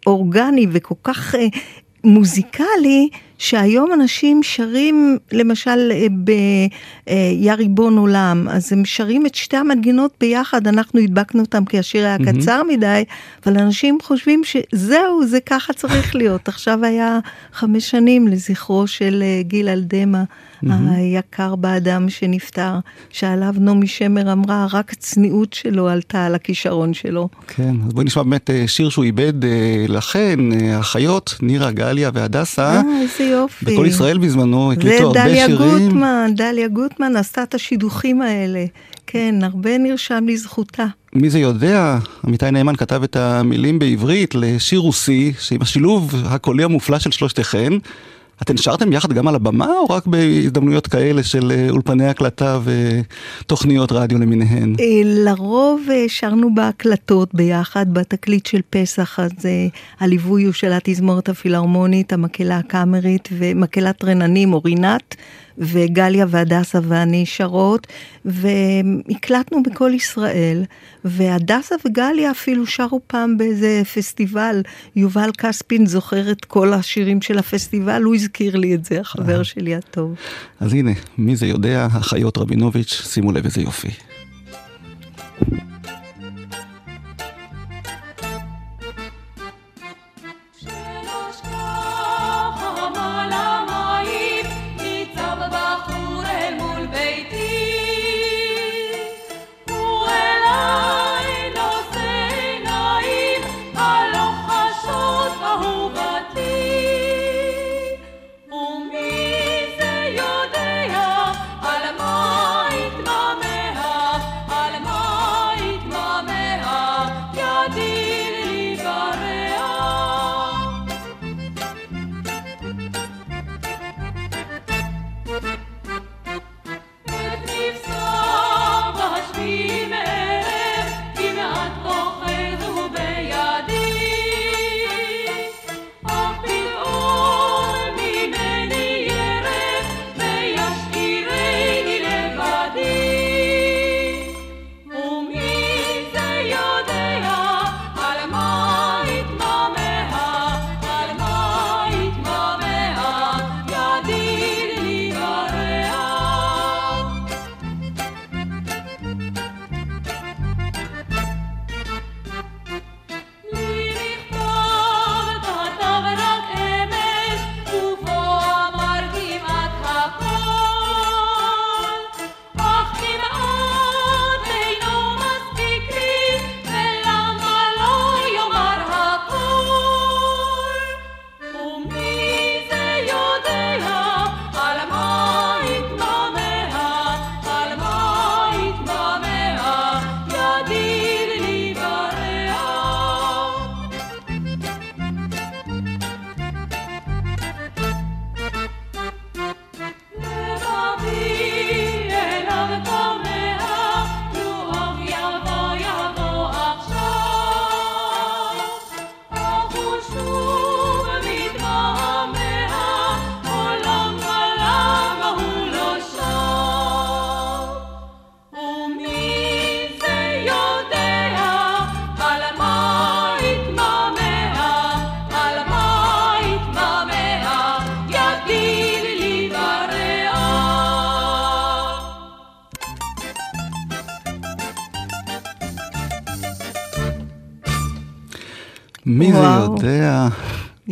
אורגני 0.08 0.68
וכל 0.72 0.96
כך 1.04 1.36
אה, 1.36 1.48
מוזיקלי, 2.04 3.10
שהיום 3.38 3.94
אנשים 3.94 4.44
שרים, 4.44 5.18
למשל 5.32 5.92
אה, 5.92 6.08
ב"יה 6.24 7.56
ריבון 7.56 7.98
עולם", 7.98 8.48
אז 8.50 8.74
הם 8.74 8.86
שרים 8.86 9.26
את 9.26 9.36
שתי 9.36 9.58
המנגינות 9.58 10.14
ביחד, 10.20 10.68
אנחנו 10.68 11.00
הדבקנו 11.00 11.42
אותם 11.42 11.66
כי 11.66 11.80
השיר 11.80 12.06
היה 12.06 12.18
מהמם. 12.20 12.42
קצר 12.42 12.64
מדי, 12.64 13.04
אבל 13.46 13.58
אנשים 13.58 13.98
חושבים 14.02 14.42
שזהו, 14.44 15.26
זה 15.26 15.40
ככה 15.40 15.74
צריך 15.74 16.16
להיות. 16.16 16.48
עכשיו 16.48 16.86
היה 16.86 17.20
חמש 17.54 17.90
שנים 17.90 18.28
לזכרו 18.28 18.88
של 18.88 19.24
אה, 19.26 19.42
גיל 19.44 19.70
אלדמה, 19.70 20.24
היקר 20.68 21.56
באדם 21.56 22.10
שנפטר, 22.10 22.74
שעליו 23.10 23.54
נעמי 23.58 23.88
שמר 23.88 24.32
אמרה, 24.34 24.68
רק 24.74 24.92
הצניעות 24.94 25.54
שלו 25.54 25.88
עלתה 25.88 26.26
על 26.26 26.36
הכישרון 26.36 26.94
שלו. 26.94 27.30
כן, 27.48 27.76
אז 27.88 27.94
בואי 27.94 28.06
נשמע 28.06 28.24
באמת 28.24 28.50
אה, 28.50 28.64
שיר 28.68 28.90
שהוא 28.90 29.06
איבד 29.06 29.46
אה, 29.46 29.86
לכן, 29.88 30.40
אה, 30.52 30.78
האחיות, 30.78 31.36
נירה, 31.42 31.72
גליה 31.72 32.12
והדסה. 32.14 32.72
אה, 32.76 32.82
איזה 33.02 33.24
יופי. 33.24 33.66
בכל 33.66 33.86
ישראל 33.88 34.18
בזמנו 34.18 34.72
הקליטו 34.72 35.04
הרבה 35.04 35.24
דליה 35.24 35.46
שירים. 35.46 35.88
גוטמן, 35.88 36.32
דליה 36.36 36.68
גוטמן 36.68 37.16
עשתה 37.16 37.44
את 37.44 37.56
השידוכים 37.56 38.22
האלה. 38.22 38.66
כן, 39.08 39.36
הרבה 39.42 39.78
נרשם 39.78 40.26
לזכותה. 40.28 40.86
מי 41.14 41.30
זה 41.30 41.40
יודע, 41.40 41.98
עמיתי 42.28 42.52
נאמן 42.52 42.76
כתב 42.76 43.04
את 43.04 43.16
המילים 43.16 43.80
בעברית 43.80 44.36
לשיר 44.36 44.80
רוסי, 44.80 45.34
שעם 45.40 45.62
השילוב 45.62 46.14
הקולי 46.26 46.64
המופלא 46.64 47.00
של 47.00 47.12
שלושתכן, 47.12 47.74
אתן 48.42 48.58
שרתם 48.58 48.94
יחד 48.94 49.14
גם 49.14 49.28
על 49.28 49.36
הבמה, 49.36 49.68
או 49.68 49.86
רק 49.90 50.08
בהזדמנויות 50.08 50.88
כאלה 50.88 51.24
של 51.24 51.52
אה, 51.52 51.70
אולפני 51.70 52.08
הקלטה 52.08 52.60
ותוכניות 52.64 53.92
רדיו 53.92 54.20
למיניהן? 54.20 54.76
אה, 54.80 54.86
לרוב 55.04 55.82
אה, 55.92 56.06
שרנו 56.08 56.56
בהקלטות 56.56 57.36
ביחד, 57.36 57.94
בתקליט 57.94 58.46
של 58.46 58.62
פסח, 58.70 59.20
אז 59.20 59.32
הליווי 60.00 60.44
הוא 60.44 60.54
של 60.54 60.74
התזמורת 60.74 61.30
הפילהרמונית, 61.30 62.14
המקהלה 62.14 62.58
הקאמרית 62.58 63.30
ומקהלת 63.32 64.04
רננים, 64.04 64.54
או 64.54 64.62
רינת, 64.66 65.16
וגליה 65.60 66.26
והדסה 66.30 66.80
ואני 66.84 67.26
שרות, 67.26 67.88
והקלטנו 68.26 69.64
בכל 69.64 69.92
ישראל, 69.94 70.64
והדסה 71.06 71.76
וגליה 71.86 72.32
אפילו 72.32 72.68
שרו 72.68 73.00
פעם 73.08 73.38
באיזה 73.38 73.82
פסטיבל, 73.94 74.62
יובל 74.96 75.30
כספין 75.38 75.86
זוכר 75.86 76.32
את 76.32 76.46
כל 76.46 76.74
השירים 76.74 77.22
של 77.22 77.38
הפסטיבל, 77.38 78.04
הוא 78.04 78.16
הזכיר 78.16 78.56
לי 78.56 78.76
את 78.76 78.86
זה, 78.86 79.00
החבר 79.00 79.44
שלי 79.44 79.76
הטוב. 79.76 80.16
אז 80.60 80.74
הנה, 80.74 80.92
מי 81.18 81.36
זה 81.36 81.48
יודע, 81.48 81.88
החיות 81.92 82.38
רבינוביץ', 82.38 83.02
שימו 83.14 83.32
לב 83.32 83.46
איזה 83.46 83.62
יופי. 83.62 83.90
שלוש 85.50 85.79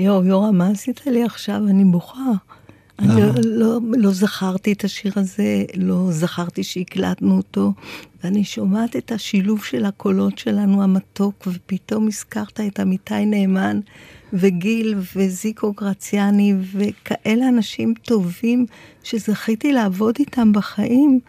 יואו, 0.08 0.26
יורם, 0.26 0.58
מה 0.58 0.70
עשית 0.70 1.08
לי 1.08 1.24
עכשיו? 1.24 1.62
אני 1.68 1.86
בוכה. 1.86 2.32
אני 3.00 3.22
לא, 3.22 3.32
לא, 3.44 3.80
לא 3.98 4.12
זכרתי 4.12 4.72
את 4.72 4.84
השיר 4.84 5.12
הזה, 5.16 5.64
לא 5.76 6.08
זכרתי 6.12 6.64
שהקלטנו 6.64 7.38
אותו, 7.38 7.74
ואני 8.24 8.44
שומעת 8.44 8.96
את 8.96 9.12
השילוב 9.12 9.64
של 9.64 9.86
הקולות 9.86 10.38
שלנו 10.38 10.84
המתוק, 10.84 11.48
ופתאום 11.48 12.08
הזכרת 12.08 12.60
את 12.60 12.80
עמיתי 12.80 13.26
נאמן, 13.26 13.80
וגיל, 14.34 14.96
וזיקו 15.16 15.74
גרציאני, 15.74 16.54
וכאלה 16.74 17.48
אנשים 17.48 17.94
טובים 18.02 18.66
שזכיתי 19.04 19.74
לעבוד 19.74 20.16
איתם 20.20 20.54
בחיים. 20.54 21.20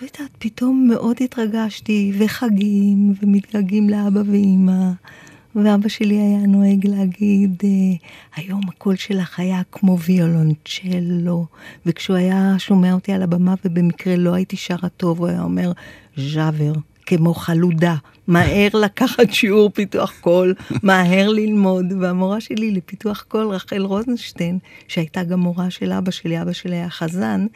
לא 0.00 0.06
יודעת, 0.06 0.30
פתאום 0.38 0.88
מאוד 0.88 1.16
התרגשתי, 1.20 2.12
וחגים, 2.18 3.14
ומתגעגעים 3.22 3.90
לאבא 3.90 4.22
ואימא. 4.26 4.90
ואבא 5.56 5.88
שלי 5.88 6.14
היה 6.14 6.46
נוהג 6.46 6.86
להגיד, 6.86 7.62
אה, 7.64 7.70
היום 8.36 8.60
הקול 8.68 8.96
שלך 8.96 9.40
היה 9.40 9.62
כמו 9.72 9.98
ויולונצ'לו, 9.98 11.46
וכשהוא 11.86 12.16
היה 12.16 12.54
שומע 12.58 12.92
אותי 12.92 13.12
על 13.12 13.22
הבמה 13.22 13.54
ובמקרה 13.64 14.16
לא 14.16 14.34
הייתי 14.34 14.56
שרה 14.56 14.88
טוב, 14.96 15.18
הוא 15.18 15.28
היה 15.28 15.42
אומר, 15.42 15.72
זשאַווער, 16.16 16.72
כמו 17.06 17.34
חלודה, 17.34 17.94
מהר 18.26 18.68
לקחת 18.74 19.32
שיעור 19.32 19.70
פיתוח 19.70 20.12
קול, 20.20 20.54
מהר 20.82 21.28
ללמוד. 21.28 21.86
והמורה 22.00 22.40
שלי 22.40 22.70
לפיתוח 22.70 23.24
קול, 23.28 23.46
רחל 23.46 23.82
רוזנשטיין, 23.82 24.58
שהייתה 24.88 25.22
גם 25.22 25.40
מורה 25.40 25.70
של 25.70 25.92
אבא 25.92 26.10
שלי, 26.10 26.42
אבא 26.42 26.52
שלי 26.52 26.76
היה 26.76 26.90
חזן, 26.90 27.46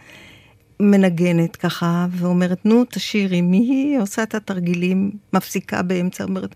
מנגנת 0.80 1.56
ככה, 1.56 2.06
ואומרת, 2.10 2.66
נו, 2.66 2.84
תשירי, 2.84 3.40
מי? 3.40 3.96
עושה 4.00 4.22
את 4.22 4.34
התרגילים, 4.34 5.10
מפסיקה 5.32 5.82
באמצע, 5.82 6.24
אומרת, 6.24 6.54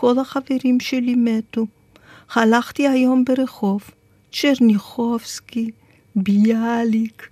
כל 0.00 0.18
החברים 0.18 0.80
שלי 0.80 1.14
מתו. 1.14 1.66
הלכתי 2.34 2.88
היום 2.88 3.24
ברחוב, 3.24 3.82
צ'רניחובסקי, 4.32 5.70
ביאליק, 6.16 7.28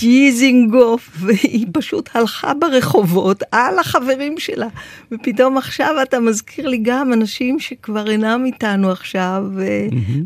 דיזינגוף, 0.00 1.10
והיא 1.20 1.66
פשוט 1.72 2.08
הלכה 2.14 2.54
ברחובות 2.54 3.42
על 3.52 3.78
החברים 3.78 4.38
שלה. 4.38 4.66
ופתאום 5.12 5.58
עכשיו 5.58 6.02
אתה 6.02 6.20
מזכיר 6.20 6.68
לי 6.68 6.78
גם 6.82 7.12
אנשים 7.12 7.60
שכבר 7.60 8.10
אינם 8.10 8.42
איתנו 8.46 8.90
עכשיו, 8.90 9.44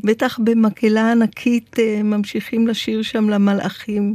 ובטח 0.03 0.39
במקהלה 0.45 1.13
ענקית 1.13 1.77
אה, 1.79 2.01
ממשיכים 2.03 2.69
לשיר 2.69 3.03
שם 3.03 3.29
למלאכים. 3.29 4.15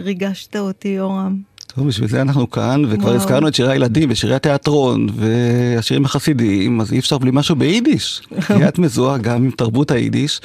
ריגשת 0.00 0.56
אותי, 0.56 0.88
יורם. 0.88 1.53
טוב, 1.76 1.88
בשביל 1.88 2.08
זה 2.08 2.22
אנחנו 2.22 2.50
כאן, 2.50 2.82
וכבר 2.88 3.04
וואו. 3.04 3.16
הזכרנו 3.16 3.48
את 3.48 3.54
שירי 3.54 3.72
הילדים 3.72 4.08
ושירי 4.12 4.34
התיאטרון 4.34 5.06
והשירים 5.14 6.04
החסידיים, 6.04 6.80
אז 6.80 6.92
אי 6.92 6.98
אפשר 6.98 7.18
בלי 7.18 7.30
משהו 7.34 7.56
ביידיש. 7.56 8.22
כי 8.46 8.68
את 8.68 8.78
מזוהה 8.78 9.18
גם 9.18 9.44
עם 9.44 9.50
תרבות 9.50 9.90
היידיש. 9.90 10.40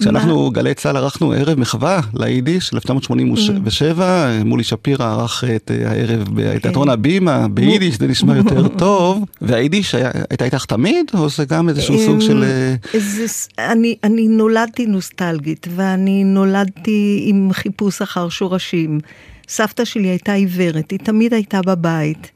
כשאנחנו, 0.00 0.50
גלי 0.50 0.74
צה"ל, 0.74 0.96
ערכנו 0.96 1.32
ערב 1.32 1.60
מחווה 1.60 2.00
ליידיש, 2.14 2.74
1987, 2.74 4.30
מולי 4.44 4.64
שפירא 4.64 5.04
ערך 5.04 5.44
את 5.56 5.70
אה, 5.70 5.90
הערב 5.90 6.28
בתיאטרון 6.34 6.88
הבימה, 6.88 7.48
ביידיש 7.48 7.98
זה 7.98 8.06
נשמע 8.06 8.36
יותר 8.36 8.68
טוב. 8.78 9.24
והיידיש 9.40 9.94
הייתה 10.30 10.44
איתך 10.44 10.64
תמיד, 10.64 11.10
או 11.14 11.28
זה 11.28 11.44
גם 11.44 11.68
איזשהו 11.68 11.98
סוג 11.98 12.20
של... 12.20 12.44
אה, 12.44 13.72
אני 14.04 14.28
נולדתי 14.28 14.86
נוסטלגית, 14.86 15.66
ואני 15.74 16.24
נולדתי 16.24 17.24
עם 17.26 17.50
חיפוש 17.52 18.02
אחר 18.02 18.28
שורשים. 18.28 19.00
סבתא 19.48 19.84
שלי 19.84 20.08
הייתה 20.08 20.32
עיוורת, 20.32 20.90
היא 20.90 20.98
תמיד 20.98 21.34
הייתה 21.34 21.60
בבית. 21.66 22.30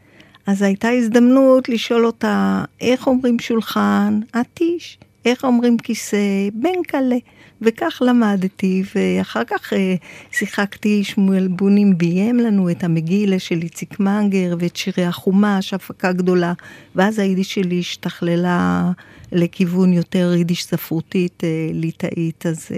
אז 0.46 0.62
הייתה 0.62 0.88
הזדמנות 0.88 1.68
לשאול 1.68 2.06
אותה, 2.06 2.64
איך 2.80 3.06
אומרים 3.06 3.38
שולחן? 3.38 4.20
אטיש. 4.40 4.98
איך 5.24 5.44
אומרים 5.44 5.78
כיסא? 5.78 6.48
בנקלה. 6.52 7.16
וכך 7.62 8.02
למדתי, 8.06 8.82
ואחר 8.94 9.44
כך 9.44 9.72
אה, 9.72 9.94
שיחקתי, 10.32 11.04
שמואל 11.04 11.48
בונים 11.48 11.98
ביים 11.98 12.36
לנו 12.36 12.70
את 12.70 12.84
המגילה 12.84 13.38
של 13.38 13.62
איציק 13.62 14.00
מנגר 14.00 14.56
ואת 14.58 14.76
שירי 14.76 15.04
החומש, 15.04 15.74
הפקה 15.74 16.12
גדולה, 16.12 16.52
ואז 16.94 17.18
היידיש 17.18 17.54
שלי 17.54 17.78
השתכללה 17.78 18.90
לכיוון 19.32 19.92
יותר 19.92 20.32
יידיש 20.36 20.64
ספרותית, 20.64 21.44
אה, 21.44 21.70
ליטאית, 21.72 22.46
אז... 22.46 22.68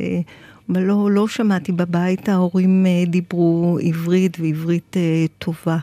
אבל 0.73 0.83
לא, 0.83 1.11
לא 1.11 1.29
שמעתי 1.29 1.73
בבית, 1.73 2.29
ההורים 2.29 2.87
אה, 2.87 3.05
דיברו 3.07 3.79
עברית 3.83 4.37
ועברית 4.41 4.97
אה, 4.97 5.25
טובה. 5.39 5.79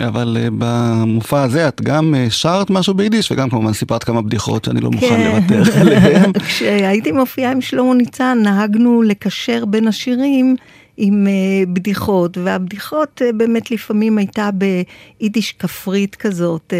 אבל 0.00 0.36
אה, 0.40 0.48
במופע 0.58 1.42
הזה 1.42 1.68
את 1.68 1.80
גם 1.80 2.14
שרת 2.28 2.70
משהו 2.70 2.94
ביידיש, 2.94 3.32
וגם 3.32 3.50
כמובן 3.50 3.72
סיפרת 3.72 4.04
כמה 4.04 4.22
בדיחות 4.22 4.64
שאני 4.64 4.80
לא 4.80 4.90
מוכן 4.90 5.08
כן. 5.08 5.40
לוותר 5.50 5.62
עליהן. 5.80 6.32
כשהייתי 6.32 7.12
מופיעה 7.12 7.52
עם 7.52 7.60
שלמה 7.60 7.94
ניצן, 7.94 8.38
נהגנו 8.42 9.02
לקשר 9.02 9.64
בין 9.64 9.88
השירים 9.88 10.56
עם 10.96 11.26
בדיחות, 11.72 12.38
והבדיחות 12.38 13.22
באמת 13.36 13.70
לפעמים 13.70 14.18
הייתה 14.18 14.50
ביידיש 15.20 15.52
כפרית 15.52 16.14
כזאת, 16.14 16.72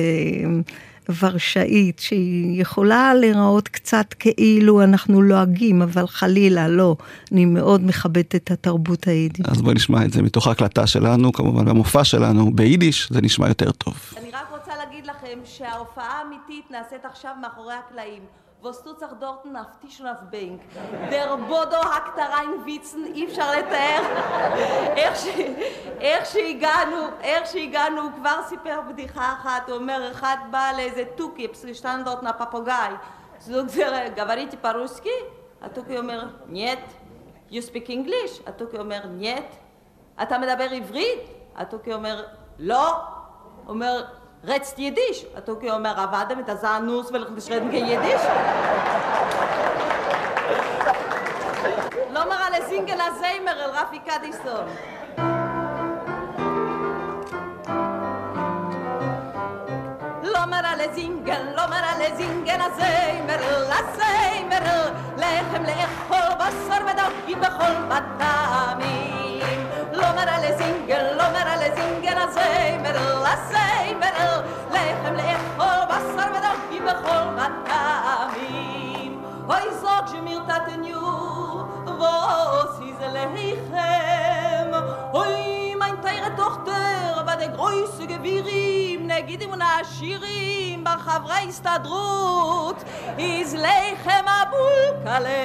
ורשאית, 1.21 1.99
שהיא 1.99 2.61
יכולה 2.61 3.15
להיראות 3.15 3.69
קצת 3.69 4.07
כאילו 4.19 4.83
אנחנו 4.83 5.23
לועגים, 5.23 5.83
אבל 5.83 6.07
חלילה, 6.07 6.69
לא. 6.69 6.97
אני 7.33 7.45
מאוד 7.45 7.87
מכבדת 7.87 8.35
את 8.35 8.51
התרבות 8.51 9.07
היידית. 9.07 9.49
אז 9.49 9.63
בואי 9.63 9.75
נשמע 9.75 10.05
את 10.05 10.13
זה 10.13 10.23
מתוך 10.23 10.47
ההקלטה 10.47 10.87
שלנו, 10.87 11.33
כמובן 11.33 11.65
במופע 11.65 12.05
שלנו, 12.05 12.51
ביידיש, 12.57 13.09
זה 13.13 13.21
נשמע 13.23 13.49
יותר 13.49 13.71
טוב. 13.71 13.95
אני 14.17 14.31
רק 14.33 14.47
רוצה 14.51 14.73
להגיד 14.77 15.07
לכם 15.07 15.39
שההופעה 15.45 16.21
האמיתית 16.21 16.71
נעשית 16.71 17.05
עכשיו 17.05 17.33
מאחורי 17.43 17.75
הקלעים. 17.75 18.23
ווסטוצח 18.63 19.13
דורטן 19.19 19.57
אפטישונף 19.57 20.17
בנק. 20.31 20.61
דר 21.11 21.37
בודו 21.37 21.77
הקטריין 21.77 22.51
ויצן, 22.65 23.05
אי 23.05 23.27
אפשר 23.27 23.51
לתאר 23.59 24.03
איך, 26.01 26.27
שהגענו, 26.27 26.97
איך 27.21 27.47
שהגענו, 27.47 28.03
הוא 28.03 28.11
כבר 28.17 28.43
סיפר 28.43 28.81
בדיחה 28.89 29.33
אחת, 29.33 29.69
הוא 29.69 29.77
אומר, 29.77 30.11
אחד 30.11 30.37
בא 30.51 30.73
לאיזה 30.77 31.05
תוכי, 31.15 31.49
פסרישטן 31.49 32.03
דורטן 32.05 32.27
הפפוגאי. 32.27 32.93
זוג 33.39 33.69
זה, 33.69 34.09
גבריתי 34.17 34.57
פרוסקי? 34.57 35.09
התוכי 35.63 35.99
אומר, 35.99 36.25
נייט. 36.47 36.81
You 37.51 37.55
speak 37.55 37.89
English? 37.89 38.43
התוכי 38.47 38.79
אומר, 38.79 39.07
נייט. 39.07 39.55
אתה 40.23 40.39
מדבר 40.39 40.71
עברית? 40.71 41.21
התוכי 41.57 41.95
אומר, 41.95 42.25
לא. 42.59 42.95
אומר, 43.69 44.05
רצת 44.45 44.79
יידיש. 44.79 45.25
התוכי 45.37 45.71
אומר, 45.71 46.01
עבדם 46.01 46.41
את 46.41 46.49
הזענוס 46.49 47.11
ולכתשרדן 47.13 47.71
כיידיש? 47.71 48.21
לא 52.11 52.25
מראה 52.25 52.51
לזינגל 52.59 52.99
הזיימר 53.01 53.65
אל 53.65 53.71
רפי 53.71 53.99
קדיסון. 53.99 54.67
לא 60.23 60.47
לזינגל, 60.77 61.43
לא 61.57 61.67
מראה 61.67 61.99
לזינגל 61.99 62.61
הזיימר, 62.61 63.37
לזיימר, 63.69 64.93
לחם 65.17 65.63
לאכול 65.63 66.35
בשר 66.39 66.85
ודגים 66.85 67.41
בכל 67.41 67.75
בטעמים. 67.89 69.43
לא 69.93 70.13
מראה 70.17 70.51
לזינגל, 70.51 71.13
לא 71.17 71.25
לזינגל 71.33 71.62
zay 72.37 72.79
mit 72.85 72.97
a 73.05 73.07
lasay 73.25 73.87
mit 74.03 74.15
a 74.27 74.31
lechem 74.75 75.15
lech 75.21 75.45
hol 75.59 75.81
vasar 75.91 76.29
mit 76.35 76.45
a 76.51 76.53
gib 76.71 76.87
a 76.93 76.95
hol 77.05 77.27
matamim. 77.39 79.13
Hoy 79.51 79.67
zog 79.83 80.07
mir 80.25 80.43
tat 80.49 80.69
nyu 80.85 81.05
vos 82.01 82.77
iz 82.91 83.01
a 83.07 83.09
lechem 83.17 84.71
mein 85.83 85.97
teire 86.05 86.31
tochter 86.37 86.92
teure 87.42 87.42
tochter 87.42 87.42
aber 87.42 87.42
der 87.42 87.50
große 87.50 88.08
gewirim 88.08 89.08
negidim 89.08 89.52
und 89.52 89.62
ashirim 89.62 90.84
בחברי 90.84 91.50
הסתדרות 91.50 92.78
is 93.18 93.54
leichem 93.54 94.26
abulkale 94.42 95.44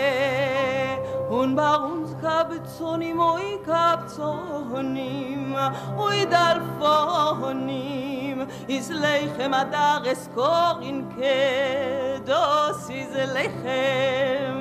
und 1.30 1.56
bei 1.56 1.76
uns 1.76 2.10
kapzonim 2.20 3.18
oi 3.18 3.58
kapzonim 3.66 5.54
oi 5.98 6.26
dalfonim 6.34 8.46
is 8.68 8.90
leichem 8.90 9.54
adar 9.54 10.04
eskorin 10.12 11.00
kedos 11.16 12.82
is 13.00 13.12
leichem 13.34 14.58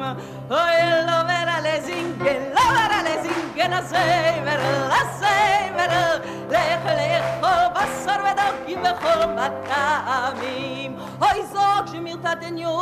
oi 0.50 0.78
lo 1.08 1.20
vera 1.30 1.58
le 1.66 1.76
zingen 3.66 3.66
lo 3.66 3.66
vera 3.66 3.66
le 3.66 3.66
zingen 3.66 3.74
a 3.74 3.82
zeimer 3.90 4.60
a 4.90 5.02
zeimer 5.20 5.92
lech 6.50 6.86
lech 7.00 7.28
basar 7.74 8.20
ודגים 8.26 8.80
בכל 8.84 9.26
מטעמים 9.26 10.92
אוי 11.22 11.46
זוג 11.54 11.84
שמירתתן 11.92 12.58
יו 12.58 12.78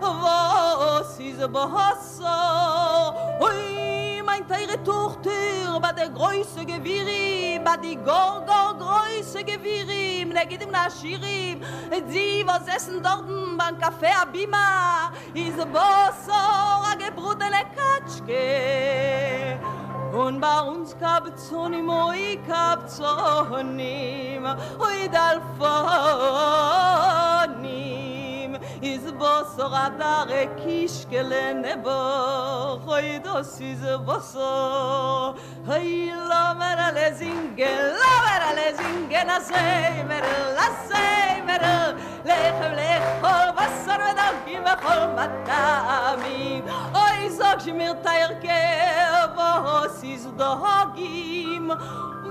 ווס 0.00 1.20
איז 1.20 1.40
בהסר 1.52 3.10
אוי 3.40 3.86
mein 4.26 4.46
teure 4.48 4.82
Tochter, 4.84 5.80
bei 5.80 5.92
der 5.92 6.10
größe 6.10 6.66
Gewirim, 6.66 7.62
bei 7.64 7.76
die 7.76 7.96
gor, 7.96 8.44
gor, 8.44 8.74
größe 8.82 9.44
Gewirim, 9.44 10.32
נגיד 10.32 10.62
עם 10.62 10.70
נשירים, 10.74 11.60
sie, 12.08 12.44
was 12.46 12.66
essen 12.76 13.02
dort 13.02 13.24
beim 13.56 13.78
Café 13.78 14.10
Abima, 14.22 15.12
is 15.34 15.56
בוסור, 15.72 16.84
הגברודele 16.92 17.62
Katschke. 17.76 19.79
Und 20.11 20.41
bei 20.41 20.61
uns 20.61 20.95
Kapzonim, 20.99 21.87
oi 21.87 22.37
Kapzonim, 22.45 24.43
oi 24.77 25.09
Dalfonim, 25.09 25.51
is 28.82 29.04
bosor 29.12 29.72
adare 29.84 30.48
kishkele 30.60 31.60
nebo, 31.62 32.80
oi 32.88 33.18
dos 33.24 33.60
is 33.60 33.82
bosor, 34.06 35.36
oi 35.68 36.12
lo 36.30 36.54
mera 36.58 36.92
le 36.92 37.12
zingen, 37.18 37.78
lo 38.00 38.12
mera 38.24 38.50
le 38.58 38.68
zingen, 38.78 39.28
a 39.30 39.38
seimer, 39.48 40.24
la 40.56 40.68
seimer, 40.88 41.64
lechem 42.24 42.72
lechol 42.80 43.48
basar 43.56 44.00
ודגים 44.06 44.62
בכל 44.64 45.06
מטעמים, 45.16 46.64
אוי 46.94 47.30
זוג 47.30 47.58
שמירת 47.64 48.06
הרכב, 48.06 49.40
עוסיס 49.64 50.26
דוגים, 50.36 51.70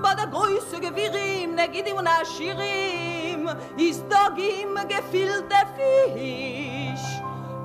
בד 0.01 0.15
הגרויסה 0.19 0.79
גבירים, 0.79 1.55
נגידים 3.50 3.58
ונעשירים, 3.58 3.78
איס 3.78 4.00
דוגים 4.08 4.76
גפילטה 4.88 5.56
פיש. 5.76 7.20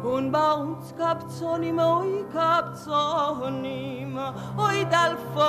Und 0.06 0.32
bei 0.32 0.54
uns 0.54 0.94
Kapzonim, 1.00 1.80
oi 1.80 2.26
Kapzonim, 2.32 4.14
oi 4.56 4.86
Dalfonim, 4.94 5.46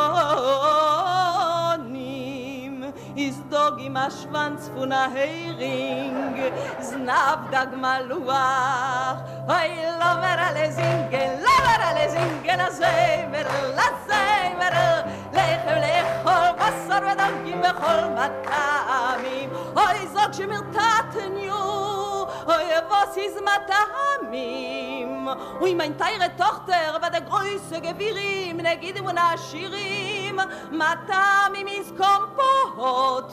is 3.14 3.39
dog 3.51 3.78
im 3.87 3.99
Schwanz 4.16 4.62
von 4.74 4.93
a 4.93 5.11
Hering, 5.14 6.37
znav 6.80 7.41
dag 7.53 7.70
maluach, 7.82 9.18
oi 9.47 9.70
lover 10.01 10.39
alle 10.49 10.66
singen, 10.72 11.30
lover 11.47 11.80
alle 11.89 12.07
singen, 12.14 12.61
a 12.66 12.68
zeimer, 12.70 13.47
la 13.76 13.89
zeimer, 14.09 14.74
בכל 17.61 18.01
מטעמים. 18.15 19.51
אוי 19.77 20.07
זאת 20.13 20.35
שמרתתניו, 20.35 21.55
אוי 22.47 22.65
is 23.17 23.37
מטעמים. 23.43 25.29
אוי 25.61 25.75
mein 25.79 25.95
teure 25.99 26.29
Tochter, 26.39 27.01
war 27.01 27.11
der 27.11 27.23
größte 27.23 27.81
Gewirrim, 27.81 28.57
נגיד 28.63 29.01
ונעשירים, 29.01 30.39
מטעמים 30.71 31.67
is 31.67 31.93
kompot. 31.97 33.31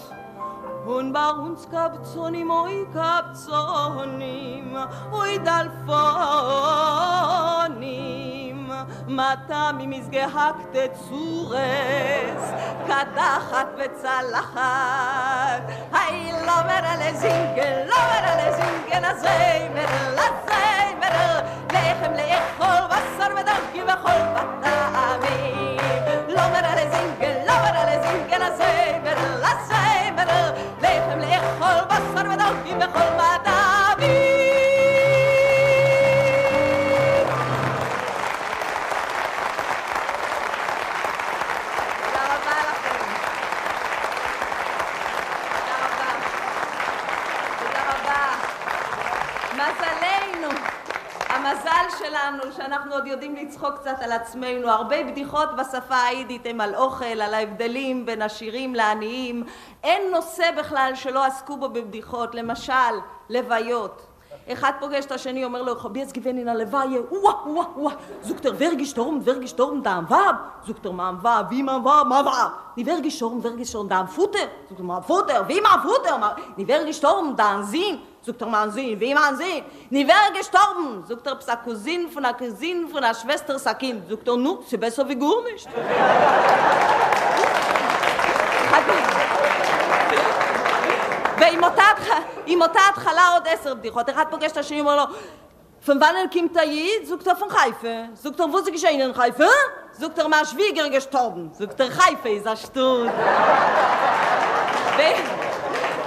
Und 0.86 1.14
bei 1.14 1.30
uns 1.32 1.70
Kapzonim, 1.70 2.50
oi 2.52 2.86
Kapzonim, 2.94 4.76
oi 5.14 5.40
Dalfonim, 5.40 5.84
מטעמים 9.08 9.90
מזגהקת 9.90 10.92
צורס, 11.10 12.52
קדחת 12.88 13.68
וצלחת. 13.78 15.62
היי, 15.94 16.32
לא 16.32 16.62
מראה 16.68 16.96
לזינגל, 16.96 17.84
לא 17.88 17.96
מראה 17.98 18.50
לזינגל, 18.50 19.06
הזמר, 19.06 20.16
לזמר, 20.16 21.40
לחם 21.72 22.14
לאכול, 22.14 22.88
בשר 22.90 23.34
ודרכי 23.34 23.84
בכל 23.84 24.20
מטעמים. 24.34 25.78
לא 26.28 26.42
מראה 26.48 26.86
לזינגל, 26.86 27.38
לא 27.48 27.54
מראה 27.54 27.96
לזינגל, 27.96 28.42
הזמר, 28.42 29.14
לזמר, 29.40 30.52
לחם 30.82 31.20
לאכול, 31.20 31.86
בשר 31.90 32.30
ודרכי 32.32 32.76
בכל 32.76 33.10
מטעמים. 33.16 33.63
שאנחנו 52.64 52.94
עוד 52.94 53.08
יודעים 53.08 53.36
לצחוק 53.36 53.74
קצת 53.76 53.96
על 54.02 54.12
עצמנו. 54.12 54.70
הרבה 54.70 55.04
בדיחות 55.04 55.50
בשפה 55.56 56.04
היידית 56.04 56.46
הם 56.46 56.62
על 56.62 56.76
אוכל, 56.76 57.06
על 57.22 57.34
ההבדלים 57.34 58.06
בין 58.06 58.22
עשירים 58.22 58.76
לעניים. 58.76 59.44
אין 59.84 60.12
נושא 60.12 60.52
בכלל 60.58 60.92
שלא 60.96 61.26
עסקו 61.26 61.58
בו 61.58 61.70
בבדיחות, 61.70 62.36
למשל, 62.36 62.94
לוויות. 63.30 64.08
אחד 64.52 64.72
פוגש 64.80 65.06
את 65.06 65.12
השני, 65.12 65.46
אומר 65.46 65.62
לו, 65.62 65.76
חבי 65.76 66.04
es 66.04 66.14
gewesen 66.14 66.38
in 66.38 66.46
der 66.46 66.56
Leveye, 66.56 67.00
uah, 67.12 67.38
uah, 67.46 67.68
uah, 67.78 67.94
sagt 68.22 68.46
er, 68.46 68.60
wer 68.60 68.76
gestorben, 68.76 69.26
wer 69.26 69.40
gestorben, 69.40 69.84
da 69.84 69.98
am 69.98 70.10
Wab? 70.10 70.36
Sagt 70.68 70.86
er, 70.86 70.92
ma 70.92 71.10
am 71.10 71.24
Wab, 71.24 71.50
wie 71.52 71.64
ma 71.64 71.76
am 71.76 71.86
Wab, 71.86 72.08
ma 72.08 72.26
Wab. 72.26 72.52
Nie, 72.76 72.86
wer 72.86 73.02
gestorben, 73.02 73.42
wer 73.44 73.56
gestorben, 73.56 73.96
Sagt 78.26 78.42
er, 78.42 78.48
ma 78.48 78.64
am 78.64 78.72
Futter, 78.72 79.00
wie 79.00 79.14
ma 79.14 79.28
am 79.28 79.36
Futter? 79.36 79.58
Ma, 79.58 79.64
nie, 79.90 80.08
wer 80.08 80.32
gestorben? 80.38 81.04
Sagt 81.08 81.28
er, 81.28 81.36
psa 81.36 81.58
Cousin 81.58 82.10
von 82.10 82.24
der 82.24 82.34
Cousin 82.34 82.88
von 82.88 83.02
der 83.02 83.14
Schwester 83.14 83.60
Sakin. 83.60 84.02
Sagt 84.10 84.28
er, 84.28 84.38
nu, 84.38 84.60
sie 84.66 84.78
besser 84.78 85.08
wie 85.10 85.16
gar 85.16 85.44
nicht. 85.44 85.68
ועם 91.38 92.62
אותה, 92.62 92.80
התחלה 92.90 93.28
עוד 93.34 93.48
עשר 93.48 93.74
בדיחות. 93.74 94.10
אחד 94.10 94.26
פוגש 94.30 94.52
את 94.52 94.58
השני, 94.58 94.80
אומר 94.80 94.96
לו, 94.96 95.04
von 95.86 96.00
wann 96.00 96.30
kommt 96.32 96.56
der 96.56 96.64
Jid? 96.64 97.06
Sogt 97.06 97.28
er 97.28 97.36
von 97.36 97.50
Haifa. 97.52 98.08
Sogt 98.16 98.40
er, 98.40 98.52
wo 98.52 98.58
ist 98.60 98.72
geschehen 98.72 99.02
in 99.02 99.18
Haifa? 99.18 99.50
Sogt 100.00 100.18
er, 100.18 100.30
mein 100.30 100.46
Schwieger 100.46 100.90
gestorben. 100.90 101.52
Sogt 101.60 101.78
er, 101.78 101.88
Haifa 101.88 102.30
ist 102.30 102.48
ein 102.48 102.56
Stund. 102.56 103.12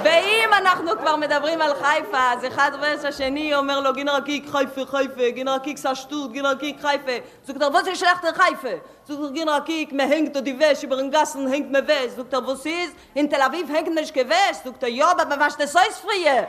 ואם 0.07 0.51
אנחנו 0.59 0.99
כבר 0.99 1.17
מדברים 1.17 1.61
על 1.61 1.75
חיפה, 1.75 2.33
אז 2.33 2.47
אחד 2.47 2.71
ואיזה 2.81 3.09
השני 3.09 3.55
אומר 3.55 3.81
לו, 3.81 3.93
גינר 3.93 4.15
הקיק 4.15 4.49
חיפה 4.51 4.81
חיפה, 4.87 5.31
גינר 5.31 5.53
הקיק 5.53 5.77
סשטות, 5.77 6.33
גינר 6.33 6.49
הקיק 6.49 6.77
חיפה. 6.81 7.13
זוג 7.47 7.59
תרבות 7.59 7.85
זה 7.85 7.95
שלך 7.95 8.21
תר 8.21 8.33
חיפה. 8.33 8.69
זוג 9.09 9.27
תר 9.27 9.33
גינר 9.33 9.53
הקיק 9.53 9.93
מהנג 9.93 10.33
תו 10.33 10.41
דיווה 10.41 10.75
שברנגסן 10.75 11.47
הנג 11.47 11.65
מבס. 11.71 12.17
זוג 12.17 12.27
תר 12.29 12.41
בוסיז, 12.41 12.91
אין 13.17 13.27
תל 13.27 13.43
אביב 13.43 13.71
הנג 13.71 13.89
נשכבס. 13.99 14.65
זוג 14.65 14.75
תר 14.79 14.87
יובה 14.87 15.25
ממש 15.37 15.55
תסוי 15.59 15.83
ספריה. 15.91 16.43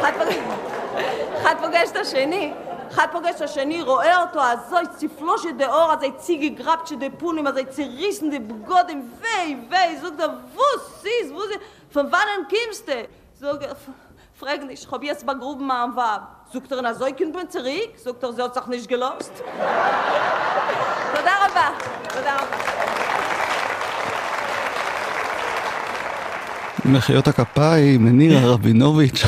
אחד 1.42 1.56
פוגש 1.62 1.90
את 1.90 1.96
השני. 1.96 2.52
אחד 2.92 3.06
פוגש 3.12 3.42
השני, 3.42 3.82
רואה 3.82 4.22
אותו, 4.22 4.40
אז 4.40 4.58
זוי 4.70 4.82
ציפלו 4.96 5.38
של 5.38 5.48
ציגי 6.16 6.48
גרב 6.48 6.78
של 6.84 6.94
דפונים, 6.98 7.46
אז 7.46 7.56
אי 7.56 7.64
ציריסן 7.64 8.30
דבגודם, 8.30 9.02
ואי, 9.20 9.56
ואי, 9.70 9.96
זוג 10.00 10.14
דה, 10.14 10.26
ווס, 10.54 11.00
סיס, 11.00 11.30
ווס, 11.30 11.46
פנבן 11.92 12.18
אין 12.36 12.44
קימסטה. 12.48 12.92
זוג, 13.40 13.56
פרגן, 14.38 14.68
איש 14.68 14.86
חובי 14.86 15.12
אס 15.12 15.22
בגרוב 15.22 15.62
מהמבב. 15.62 16.18
זוג 16.52 16.64
תרן, 16.66 16.86
אז 16.86 16.96
זוי 16.98 17.12
קינבן 17.12 17.46
צריק? 17.46 17.98
זוג 17.98 18.16
תר, 18.16 18.30
זה 18.30 18.42
עוד 18.42 18.50
צריך 18.50 18.68
נשגלוסט. 18.68 19.32
תודה 21.16 21.46
רבה, 21.46 21.68
תודה 22.08 22.36
רבה. 22.36 22.56
הכפיים, 27.28 28.04
מניר 28.04 28.38
הרבינוביץ'. 28.38 29.24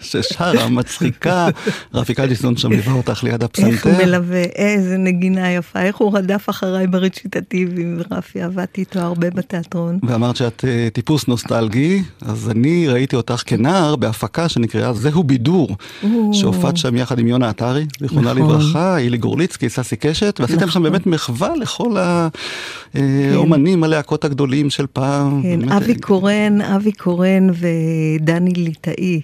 ששרה, 0.00 0.68
מצחיקה, 0.68 1.48
רפי 1.94 2.14
קדיסון 2.14 2.56
שם 2.56 2.72
ליווה 2.72 2.92
אותך 2.92 3.24
ליד 3.24 3.42
איך 3.42 3.58
הוא 3.58 3.74
הפסנתר. 3.74 4.04
מלווה, 4.04 4.42
איזה 4.42 4.96
נגינה 4.96 5.52
יפה, 5.52 5.82
איך 5.82 5.96
הוא 5.96 6.18
רדף 6.18 6.50
אחריי 6.50 6.86
ברציטטיבים, 6.86 8.00
רפי, 8.10 8.42
עבדתי 8.42 8.80
איתו 8.80 9.00
הרבה 9.00 9.30
בתיאטרון. 9.30 9.98
ואמרת 10.02 10.36
שאת 10.36 10.64
אה, 10.68 10.88
טיפוס 10.92 11.28
נוסטלגי, 11.28 12.02
אז 12.22 12.50
אני 12.50 12.88
ראיתי 12.88 13.16
אותך 13.16 13.42
כנער 13.46 13.96
בהפקה 13.96 14.48
שנקראה 14.48 14.92
זהו 14.92 15.24
בידור. 15.24 15.76
שהופעת 16.32 16.76
שם 16.76 16.96
יחד 16.96 17.18
עם 17.18 17.28
יונה 17.28 17.48
עטרי, 17.48 17.86
זיכרונה 18.00 18.34
נכון. 18.34 18.42
לברכה, 18.42 18.98
אילי 18.98 19.18
גורליצקי, 19.18 19.68
ססי 19.68 19.96
קשת, 19.96 20.40
ועשיתם 20.40 20.60
שם 20.60 20.66
נכון. 20.66 20.82
באמת 20.82 21.06
מחווה 21.06 21.56
לכל 21.56 21.96
האומנים, 22.94 23.84
הלהקות 23.84 24.24
הגדולים 24.24 24.70
של 24.70 24.86
פעם. 24.92 25.42
כן, 25.42 25.60
באמת, 25.60 25.72
אבי 25.72 25.92
אה, 25.92 25.98
קורן, 26.00 26.60
אבי 26.60 26.92
קורן 26.92 27.50
ודני 27.50 28.52
ליטאי, 28.52 29.20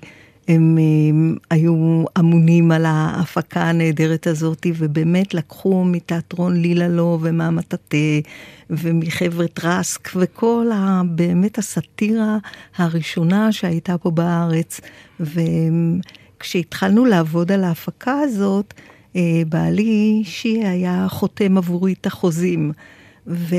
הם, 0.48 0.78
הם 1.08 1.36
היו 1.50 2.04
אמונים 2.18 2.72
על 2.72 2.84
ההפקה 2.86 3.62
הנהדרת 3.62 4.26
הזאת, 4.26 4.66
ובאמת 4.78 5.34
לקחו 5.34 5.84
מתיאטרון 5.84 6.56
ליללו 6.62 7.18
ומהמטאטה 7.22 7.96
ומחברת 8.70 9.60
רסק, 9.64 10.10
וכל 10.16 10.66
ה, 10.74 11.02
באמת 11.06 11.58
הסאטירה 11.58 12.38
הראשונה 12.76 13.52
שהייתה 13.52 13.98
פה 13.98 14.10
בארץ. 14.10 14.80
וכשהתחלנו 15.20 17.04
לעבוד 17.04 17.52
על 17.52 17.64
ההפקה 17.64 18.20
הזאת, 18.20 18.74
אה, 19.16 19.42
בעלי 19.48 20.22
שי 20.24 20.64
היה 20.64 21.06
חותם 21.08 21.58
עבורי 21.58 21.92
את 21.92 22.06
החוזים. 22.06 22.72
ו... 23.26 23.56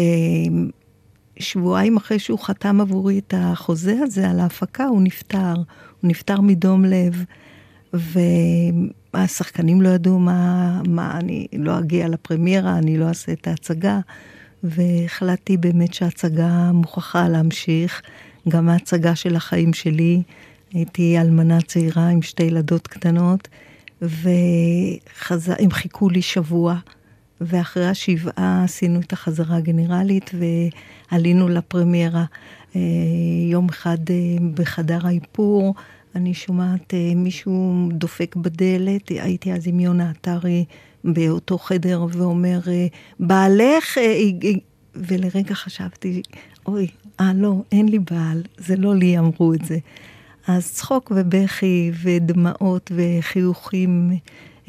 שבועיים 1.39 1.97
אחרי 1.97 2.19
שהוא 2.19 2.39
חתם 2.39 2.81
עבורי 2.81 3.19
את 3.19 3.33
החוזה 3.37 3.95
הזה 4.03 4.29
על 4.29 4.39
ההפקה, 4.39 4.85
הוא 4.85 5.01
נפטר. 5.01 5.53
הוא 6.01 6.09
נפטר 6.09 6.41
מדום 6.41 6.85
לב. 6.85 7.23
והשחקנים 9.13 9.81
לא 9.81 9.89
ידעו 9.89 10.19
מה, 10.19 10.81
מה, 10.87 11.17
אני 11.19 11.47
לא 11.53 11.79
אגיע 11.79 12.07
לפרמיירה, 12.07 12.77
אני 12.77 12.97
לא 12.97 13.05
אעשה 13.05 13.31
את 13.31 13.47
ההצגה. 13.47 13.99
והחלטתי 14.63 15.57
באמת 15.57 15.93
שההצגה 15.93 16.71
מוכרחה 16.73 17.29
להמשיך. 17.29 18.01
גם 18.49 18.69
ההצגה 18.69 19.15
של 19.15 19.35
החיים 19.35 19.73
שלי. 19.73 20.21
הייתי 20.73 21.19
אלמנה 21.19 21.61
צעירה 21.61 22.07
עם 22.09 22.21
שתי 22.21 22.43
ילדות 22.43 22.87
קטנות, 22.87 23.47
והם 24.01 25.71
חיכו 25.71 26.09
לי 26.09 26.21
שבוע. 26.21 26.75
ואחרי 27.41 27.87
השבעה 27.87 28.63
עשינו 28.63 28.99
את 28.99 29.13
החזרה 29.13 29.57
הגנרלית 29.57 30.31
ועלינו 31.11 31.49
לפרמיירה. 31.49 32.25
אה, 32.75 32.81
יום 33.51 33.69
אחד 33.69 33.97
אה, 34.09 34.15
בחדר 34.53 35.07
האיפור, 35.07 35.75
אני 36.15 36.33
שומעת 36.33 36.93
אה, 36.93 37.11
מישהו 37.15 37.89
דופק 37.91 38.35
בדלת, 38.35 39.09
הייתי 39.09 39.53
אז 39.53 39.67
עם 39.67 39.79
יונה 39.79 40.09
עטרי 40.09 40.65
באותו 41.03 41.57
חדר 41.57 42.05
ואומר, 42.11 42.59
בעלך, 43.19 43.97
ולרגע 44.95 45.55
חשבתי, 45.55 46.21
אוי, 46.65 46.87
אה 47.19 47.31
לא, 47.35 47.61
אין 47.71 47.89
לי 47.89 47.99
בעל, 47.99 48.43
זה 48.57 48.75
לא 48.75 48.95
לי 48.95 49.17
אמרו 49.17 49.53
את 49.53 49.65
זה. 49.65 49.77
אז 50.47 50.71
צחוק 50.71 51.11
ובכי 51.15 51.91
ודמעות 52.03 52.91
וחיוכים 52.95 54.11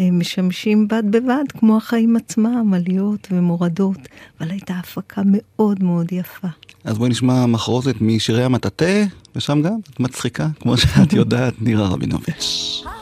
משמשים 0.01 0.89
בד 0.89 1.03
בבד, 1.11 1.45
כמו 1.59 1.77
החיים 1.77 2.17
עצמם, 2.17 2.75
עליות 2.75 3.29
ומורדות, 3.31 3.99
אבל 4.41 4.51
הייתה 4.51 4.75
הפקה 4.75 5.23
מאוד 5.25 5.83
מאוד 5.83 6.13
יפה. 6.13 6.49
אז 6.85 6.99
בואי 6.99 7.11
נשמע 7.11 7.47
מחרוזת 7.47 8.01
משירי 8.01 8.45
המטאטה, 8.45 9.05
ושם 9.37 9.63
גם 9.63 9.77
את 9.91 10.01
מצחיקה, 10.01 10.49
כמו 10.61 10.77
שאת 10.77 11.13
יודעת, 11.13 11.63
נירה 11.63 11.89
רבינוביץ'. 11.89 12.83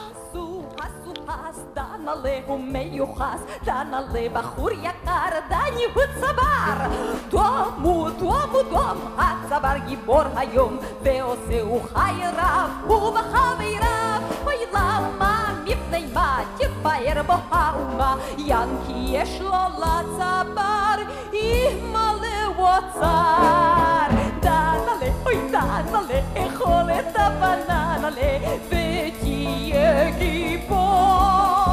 עשו, 2.16 2.16
עשו 2.16 2.16
הסדנה 2.16 2.16
דנלה 2.22 2.40
הוא 2.46 2.60
מיוחס, 2.60 3.42
דנלה 3.64 4.30
בחור 4.34 4.72
יקר, 4.72 5.40
דני 5.50 5.84
הוא 5.94 6.04
צבר. 6.20 6.88
דומו, 7.30 8.10
דומו, 8.10 8.64
דום, 8.70 9.18
הצבר 9.18 9.78
גיבור 9.88 10.24
היום, 10.36 10.78
ועושהו 11.04 11.82
חי 11.94 12.22
רב, 12.38 12.92
ובחבריו. 12.92 14.22
אוי 14.46 14.56
למה, 14.74 15.54
מפני 15.64 16.06
מה 16.14 16.40
תפאר 16.58 17.22
בו 17.26 17.34
האומה, 17.52 18.16
ינקי 18.38 19.06
יש 19.08 19.42
לו 19.42 19.58
לצבר, 19.78 20.96
ימלא 21.34 22.48
אוצר. 22.58 24.08
דנלה, 24.40 25.12
אוי 25.26 25.36
דנלה, 25.52 26.20
אכול 26.38 26.92
את 27.00 27.16
הבננלה, 27.16 28.38
ותהיה 28.70 30.10
גיבור. 30.10 31.65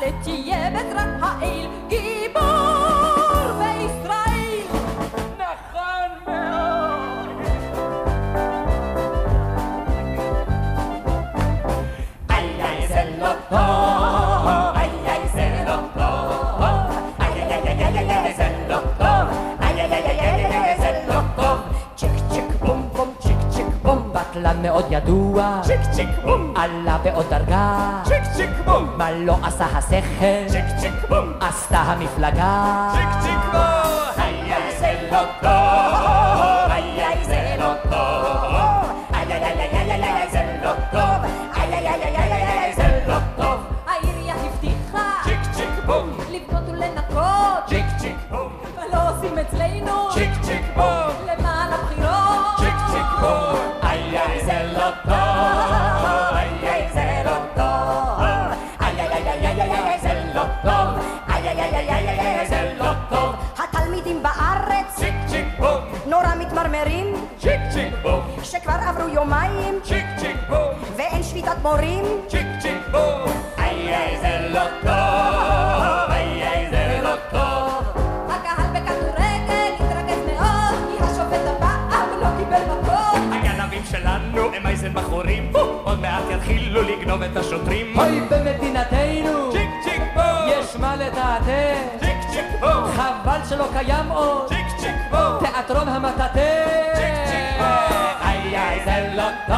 قالت 0.00 0.28
يا 0.28 0.68
بزرعها 0.68 1.38
الجبال 1.42 2.85
בטלן 24.56 24.62
מאוד 24.62 24.84
ידוע, 24.90 25.60
צ'יק 25.62 25.80
צ'יק 25.90 26.08
בום, 26.24 26.54
עלה 26.56 26.98
בעוד 26.98 27.26
דרגה, 27.30 28.02
צ'יק 28.04 28.22
צ'יק 28.36 28.50
בום, 28.64 28.88
מה 28.96 29.12
לא 29.12 29.36
עשה 29.42 29.64
השכל, 29.64 30.48
צ'יק 30.48 30.64
צ'יק 30.80 30.92
בום, 31.08 31.32
עשתה 31.40 31.78
המפלגה. 31.78 32.90
צ'יק 32.92 33.08
צ'יק 33.22 33.52
בום, 33.52 34.24
איי 34.24 34.78
זה 34.78 35.08
לא 35.12 35.20
טוב, 35.40 35.75
שכבר 68.66 68.88
עברו 68.88 69.08
יומיים. 69.08 69.80
צ'יק 69.82 70.04
צ'יק 70.16 70.36
בום, 70.48 70.74
ואין 70.96 71.22
שביתת 71.22 71.56
מורים. 71.62 72.04
צ'יק 72.28 72.46
צ'יק 72.60 72.78
בום, 72.90 73.32
איי 73.58 73.94
איי 73.94 74.18
זה 74.20 74.48
לא 74.50 74.64
טוב, 74.82 76.10
איי 76.10 76.42
איי 76.42 76.70
זה 76.70 77.00
לא 77.02 77.14
טוב, 77.30 77.84
הקהל 78.28 78.66
בכדורגל 78.74 79.72
התרגז 79.78 80.18
מאוד, 80.26 80.74
כי 80.88 81.04
השופט 81.04 81.40
הפעם 81.56 82.08
לא 82.20 82.26
קיבל 82.38 82.62
מקום. 82.64 83.32
הגנבים 83.32 83.82
שלנו 83.90 84.54
הם 84.54 84.66
אייזן 84.66 84.94
בחורים, 84.94 85.52
עוד 85.84 86.00
מעט 86.00 86.22
יתחילו 86.30 86.82
לגנוב 86.82 87.22
את 87.22 87.36
השוטרים, 87.36 87.98
אוי 87.98 88.20
במדינתנו, 88.20 89.52
צ'יק 89.52 89.70
צ'יק 89.84 90.02
בום, 90.14 90.48
יש 90.48 90.76
מה 90.76 90.96
לתעתע, 90.96 91.74
צ'יק 92.00 92.16
צ'יק 92.30 92.60
בום, 92.60 92.84
חבל 92.96 93.40
שלא 93.48 93.66
קיים 93.72 94.08
עוד, 94.08 94.48
צ'יק 94.48 94.66
צ'יק 94.78 94.96
בום, 95.10 95.38
תיאטרון 95.38 95.88
המטאטא. 95.88 96.64
צ'יק 96.94 97.14
צ'יק 97.26 97.58
בום, 97.58 97.95
לא 99.16 99.28
טוב, 99.46 99.56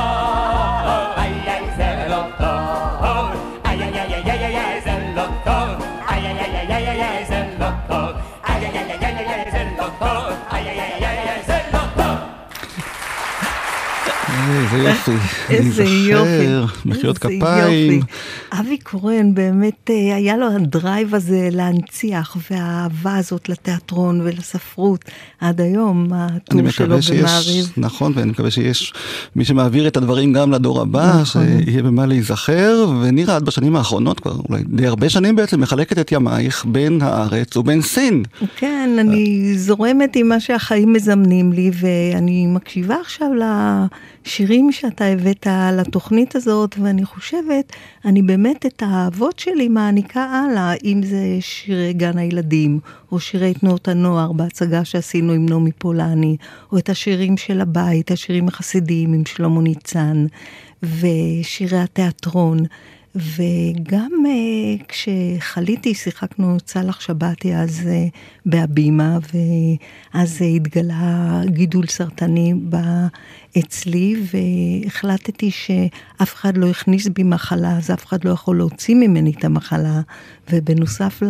איי 1.16 1.32
איי 1.46 1.64
זה 1.76 2.06
לא 2.08 2.22
טוב, 2.38 3.40
איי 3.64 3.82
איי 3.82 4.00
איי 4.00 4.14
איי 4.14 4.46
איי 4.46 4.56
איי 4.56 4.80
זה 4.84 5.12
לא 5.16 5.26
טוב, 5.44 5.84
איי 6.10 6.26
איי 6.26 6.38
איי 6.40 6.72
איי 6.72 6.88
איי 6.88 7.02
איי 7.02 7.24
זה 7.28 7.44
לא 7.60 7.66
טוב, 7.88 8.16
איי 8.48 8.66
איי 8.66 8.78
איי 8.78 8.98
איי 9.02 9.26
איי 9.28 9.50
זה 9.52 9.64
לא 9.78 9.86
טוב, 9.98 10.32
איי 10.52 10.68
איי 10.68 10.80
איי 10.80 11.06
איי 11.06 11.18
איי 11.28 11.42
זה 11.46 11.58
לא 11.72 11.78
טוב. 11.96 12.18
איזה 14.48 14.78
יופי. 14.78 15.12
איזה 15.50 15.84
יופי. 15.84 16.46
מחיאות 16.84 17.18
כפיים. 17.18 18.02
אבי 18.60 18.78
קורן 18.78 19.34
באמת 19.34 19.90
אה, 19.90 20.16
היה 20.16 20.36
לו 20.36 20.46
הדרייב 20.46 21.14
הזה 21.14 21.48
להנציח 21.52 22.36
והאהבה 22.50 23.16
הזאת 23.16 23.48
לתיאטרון 23.48 24.20
ולספרות 24.20 25.04
עד 25.40 25.60
היום, 25.60 26.08
הטור 26.12 26.70
שלו 26.70 27.02
שיש, 27.02 27.20
במעריב. 27.20 27.72
נכון, 27.76 28.12
ואני 28.14 28.30
מקווה 28.30 28.50
שיש 28.50 28.92
מי 29.36 29.44
שמעביר 29.44 29.88
את 29.88 29.96
הדברים 29.96 30.32
גם 30.32 30.52
לדור 30.52 30.80
הבא, 30.80 31.20
נכון. 31.20 31.24
שיהיה 31.64 31.82
במה 31.82 32.06
להיזכר, 32.06 32.86
ונירה, 33.02 33.36
את 33.36 33.42
בשנים 33.42 33.76
האחרונות 33.76 34.20
כבר, 34.20 34.36
אולי 34.48 34.62
די 34.66 34.86
הרבה 34.86 35.08
שנים 35.08 35.36
בעצם, 35.36 35.60
מחלקת 35.60 35.98
את 35.98 36.12
ימייך 36.12 36.64
בין 36.64 37.02
הארץ 37.02 37.56
ובין 37.56 37.82
סין. 37.82 38.22
כן, 38.56 38.96
אני 39.00 39.52
זורמת 39.58 40.16
עם 40.16 40.28
מה 40.28 40.40
שהחיים 40.40 40.92
מזמנים 40.92 41.52
לי, 41.52 41.70
ואני 41.74 42.46
מקשיבה 42.46 42.96
עכשיו 43.00 43.28
לשירים 44.28 44.72
שאתה 44.72 45.04
הבאת 45.04 45.46
לתוכנית 45.72 46.36
הזאת, 46.36 46.76
ואני 46.78 47.04
חושבת, 47.04 47.72
אני 48.04 48.22
באמת 48.22 48.66
את 48.66 48.82
האהבות 48.86 49.38
שלי 49.38 49.68
מעניקה 49.68 50.24
הלאה, 50.24 50.72
אם 50.84 51.00
זה 51.04 51.36
שירי 51.40 51.92
גן 51.92 52.18
הילדים, 52.18 52.80
או 53.12 53.20
שירי 53.20 53.54
תנועות 53.54 53.88
הנוער 53.88 54.32
בהצגה 54.32 54.84
שעשינו 54.84 55.32
עם 55.32 55.48
נעמי 55.48 55.72
פולני, 55.72 56.36
או 56.72 56.78
את 56.78 56.88
השירים 56.88 57.36
של 57.36 57.60
הבית, 57.60 58.10
השירים 58.10 58.48
החסידיים 58.48 59.12
עם 59.12 59.26
שלמה 59.26 59.60
ניצן, 59.60 60.26
ושירי 60.82 61.78
התיאטרון. 61.78 62.58
וגם 63.14 64.10
uh, 64.24 64.84
כשחליתי, 64.88 65.94
שיחקנו 65.94 66.56
צלח 66.64 67.00
שבתי 67.00 67.54
אז 67.54 67.80
uh, 67.84 68.16
בהבימה, 68.46 69.18
ואז 70.14 70.38
uh, 70.38 70.44
התגלה 70.44 71.40
גידול 71.46 71.86
סרטני 71.86 72.54
אצלי, 73.58 74.16
והחלטתי 74.84 75.50
שאף 75.50 76.34
אחד 76.34 76.56
לא 76.56 76.66
הכניס 76.66 77.08
בי 77.08 77.22
מחלה, 77.22 77.76
אז 77.76 77.90
אף 77.90 78.06
אחד 78.06 78.24
לא 78.24 78.30
יכול 78.30 78.56
להוציא 78.56 78.94
ממני 78.94 79.32
את 79.38 79.44
המחלה, 79.44 80.00
ובנוסף 80.52 81.22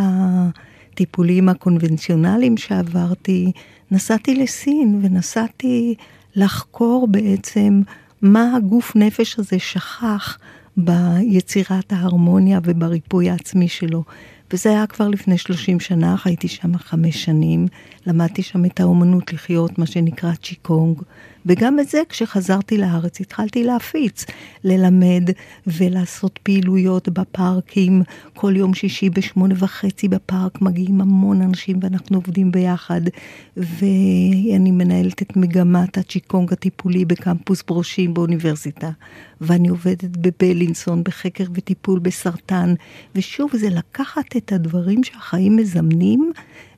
לטיפולים 0.93 1.49
הקונבנציונליים 1.49 2.57
שעברתי, 2.57 3.53
נסעתי 3.91 4.35
לסין 4.35 5.01
ונסעתי 5.03 5.95
לחקור 6.37 7.09
בעצם 7.11 7.83
מה 8.23 8.57
הגוף 8.57 8.97
נפש 8.97 9.39
הזה 9.39 9.59
שכח. 9.59 10.39
ביצירת 10.79 11.93
ההרמוניה 11.93 12.61
ובריפוי 12.65 13.31
העצמי 13.31 13.69
שלו. 13.69 14.05
וזה 14.53 14.71
היה 14.71 14.87
כבר 14.87 15.09
לפני 15.09 15.39
30 15.39 15.81
שנה, 15.81 16.17
חייתי 16.17 16.49
שם 16.49 16.79
חמש 16.79 17.25
שנים, 17.25 17.67
למדתי 18.07 18.43
שם 18.43 18.65
את 18.65 18.81
האומנות 18.81 19.33
לחיות, 19.33 19.79
מה 19.79 19.87
שנקרא 19.87 20.33
צ'יקונג, 20.35 21.03
וגם 21.49 21.81
את 21.81 21.89
זה 21.89 22.03
כשחזרתי 22.09 22.79
לארץ 22.79 23.21
התחלתי 23.21 23.65
להפיץ, 23.65 24.25
ללמד 24.65 25.31
ולעשות 25.67 26.39
פעילויות 26.43 27.09
בפארקים, 27.09 28.03
כל 28.35 28.57
יום 28.57 28.75
שישי 28.75 29.11
בשמונה 29.11 29.55
וחצי 29.59 30.09
בפארק 30.09 30.63
מגיעים 30.63 31.01
המון 31.01 31.43
אנשים 31.43 31.79
ואנחנו 31.83 32.17
עובדים 32.17 32.53
ביחד, 32.53 33.01
ואני 33.57 34.71
מנהלת 34.71 35.23
את 35.23 35.37
מגמת 35.37 35.99
הצ'יקונג 35.99 36.53
הטיפולי 36.53 37.05
בקמפוס 37.05 37.63
ברושים 37.63 38.15
באוניברסיטה, 38.15 38.91
ואני 39.41 39.69
עובדת 39.69 40.17
בבלינסון 40.17 41.05
בחקר 41.05 41.45
וטיפול 41.55 41.99
בסרטן, 41.99 42.75
ושוב 43.15 43.51
זה 43.57 43.69
לקחת 43.71 44.37
את 44.37 44.53
הדברים 44.53 45.05
שהחיים 45.05 45.57
מזמנים 45.57 46.33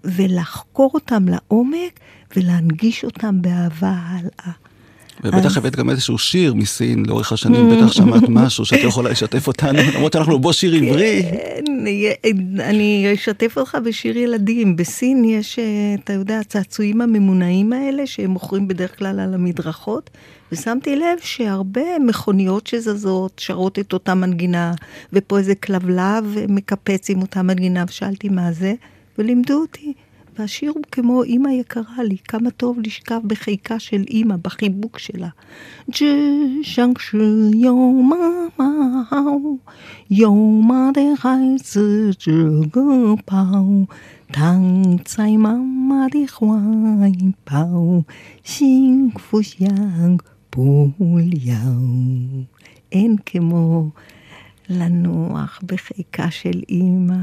ולחקור 0.04 0.90
אותם 0.94 1.24
לעומק 1.28 2.00
ולהנגיש 2.36 3.04
אותם 3.04 3.42
באהבה 3.42 3.94
הלאה. 4.06 4.59
ובטח 5.24 5.56
הבאת 5.56 5.76
גם 5.76 5.90
איזשהו 5.90 6.18
שיר 6.18 6.54
מסין 6.54 7.06
לאורך 7.06 7.32
השנים, 7.32 7.70
בטח 7.70 7.92
שמעת 7.92 8.22
משהו 8.38 8.64
שאת 8.64 8.78
יכולה 8.82 9.10
לשתף 9.10 9.46
אותנו, 9.46 9.78
למרות 9.94 10.12
שאנחנו 10.12 10.38
בו 10.38 10.52
שיר 10.52 10.74
עברי. 10.74 11.22
כן, 11.30 11.64
אני 12.60 13.06
אשתף 13.14 13.58
אותך 13.58 13.78
בשיר 13.84 14.18
ילדים. 14.18 14.76
בסין 14.76 15.24
יש, 15.24 15.58
אתה 16.04 16.12
יודע, 16.12 16.38
הצעצועים 16.38 17.00
הממונעים 17.00 17.72
האלה, 17.72 18.06
שהם 18.06 18.30
מוכרים 18.30 18.68
בדרך 18.68 18.98
כלל 18.98 19.20
על 19.20 19.34
המדרכות, 19.34 20.10
ושמתי 20.52 20.96
לב 20.96 21.18
שהרבה 21.22 21.98
מכוניות 22.06 22.66
שזזות 22.66 23.38
שרות 23.38 23.78
את 23.78 23.92
אותה 23.92 24.14
מנגינה, 24.14 24.72
ופה 25.12 25.38
איזה 25.38 25.54
כלבלב 25.54 26.36
מקפץ 26.48 27.10
עם 27.10 27.22
אותה 27.22 27.42
מנגינה, 27.42 27.84
ושאלתי 27.88 28.28
מה 28.28 28.52
זה, 28.52 28.74
ולימדו 29.18 29.54
אותי. 29.54 29.92
והשיר 30.40 30.72
הוא 30.74 30.82
כמו 30.92 31.24
אמא 31.24 31.48
יקרה 31.48 32.02
לי, 32.04 32.16
כמה 32.18 32.50
טוב 32.50 32.78
לשכב 32.78 33.20
בחיקה 33.24 33.78
של 33.78 34.04
אמא, 34.10 34.36
בחיבוק 34.36 34.98
שלה. 34.98 35.28
אין 52.92 53.16
כמו 53.26 53.90
לנוח 54.68 55.60
בחיקה 55.66 56.30
של 56.30 56.62
אמא. 56.70 57.20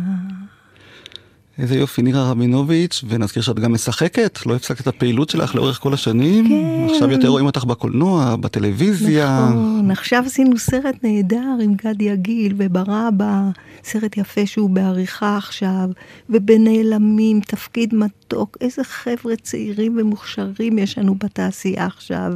איזה 1.59 1.75
יופי, 1.75 2.01
נירה 2.01 2.31
רבינוביץ', 2.31 3.03
ונזכיר 3.07 3.43
שאת 3.43 3.59
גם 3.59 3.73
משחקת, 3.73 4.39
לא 4.45 4.55
הפסקת 4.55 4.81
את 4.81 4.87
הפעילות 4.87 5.29
שלך 5.29 5.55
לאורך 5.55 5.79
כל 5.79 5.93
השנים. 5.93 6.47
כן. 6.47 6.93
עכשיו 6.93 7.11
יותר 7.11 7.27
רואים 7.27 7.45
אותך 7.45 7.63
בקולנוע, 7.63 8.35
בטלוויזיה. 8.35 9.49
נכון, 9.49 9.91
עכשיו 9.91 10.23
עשינו 10.25 10.57
סרט 10.57 10.95
נהדר 11.03 11.57
עם 11.63 11.73
גדי 11.73 12.03
יגיל 12.03 12.53
וברבא, 12.57 13.41
סרט 13.83 14.17
יפה 14.17 14.45
שהוא 14.45 14.69
בעריכה 14.69 15.37
עכשיו, 15.37 15.89
ובנעלמים, 16.29 17.39
תפקיד 17.39 17.93
מתוק, 18.27 18.57
איזה 18.61 18.83
חבר'ה 18.83 19.35
צעירים 19.35 19.97
ומוכשרים 19.99 20.79
יש 20.79 20.97
לנו 20.97 21.15
בתעשייה 21.15 21.85
עכשיו. 21.85 22.33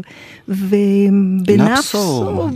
ובנפסו, 0.47 2.47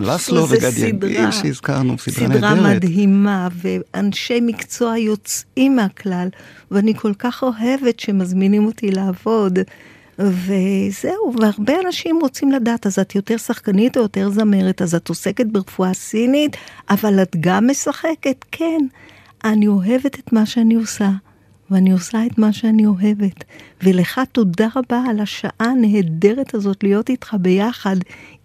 לסלו 0.00 0.46
זה 0.46 0.70
סדרה, 0.70 1.32
שהזכרנו, 1.32 1.98
סדרה 1.98 2.38
סדרה. 2.38 2.74
מדהימה, 2.74 3.48
ואנשי 3.54 4.40
מקצוע 4.42 4.98
יוצאים 4.98 5.76
מהכלל, 5.76 6.28
ואני 6.70 6.94
כל 6.94 7.12
כך 7.18 7.42
אוהבת 7.42 8.00
שמזמינים 8.00 8.66
אותי 8.66 8.90
לעבוד. 8.90 9.58
וזהו, 10.18 11.32
והרבה 11.40 11.72
אנשים 11.86 12.18
רוצים 12.20 12.52
לדעת, 12.52 12.86
אז 12.86 12.98
את 12.98 13.14
יותר 13.14 13.36
שחקנית 13.36 13.96
או 13.96 14.02
יותר 14.02 14.30
זמרת, 14.30 14.82
אז 14.82 14.94
את 14.94 15.08
עוסקת 15.08 15.46
ברפואה 15.46 15.94
סינית, 15.94 16.56
אבל 16.90 17.22
את 17.22 17.36
גם 17.40 17.70
משחקת? 17.70 18.44
כן, 18.52 18.78
אני 19.44 19.66
אוהבת 19.66 20.18
את 20.18 20.32
מה 20.32 20.46
שאני 20.46 20.74
עושה, 20.74 21.10
ואני 21.70 21.92
עושה 21.92 22.26
את 22.26 22.38
מה 22.38 22.52
שאני 22.52 22.86
אוהבת. 22.86 23.44
ולך 23.82 24.20
תודה 24.32 24.68
רבה 24.76 25.02
על 25.10 25.20
השעה 25.20 25.50
הנהדרת 25.58 26.54
הזאת 26.54 26.82
להיות 26.82 27.08
איתך 27.10 27.36
ביחד 27.40 27.96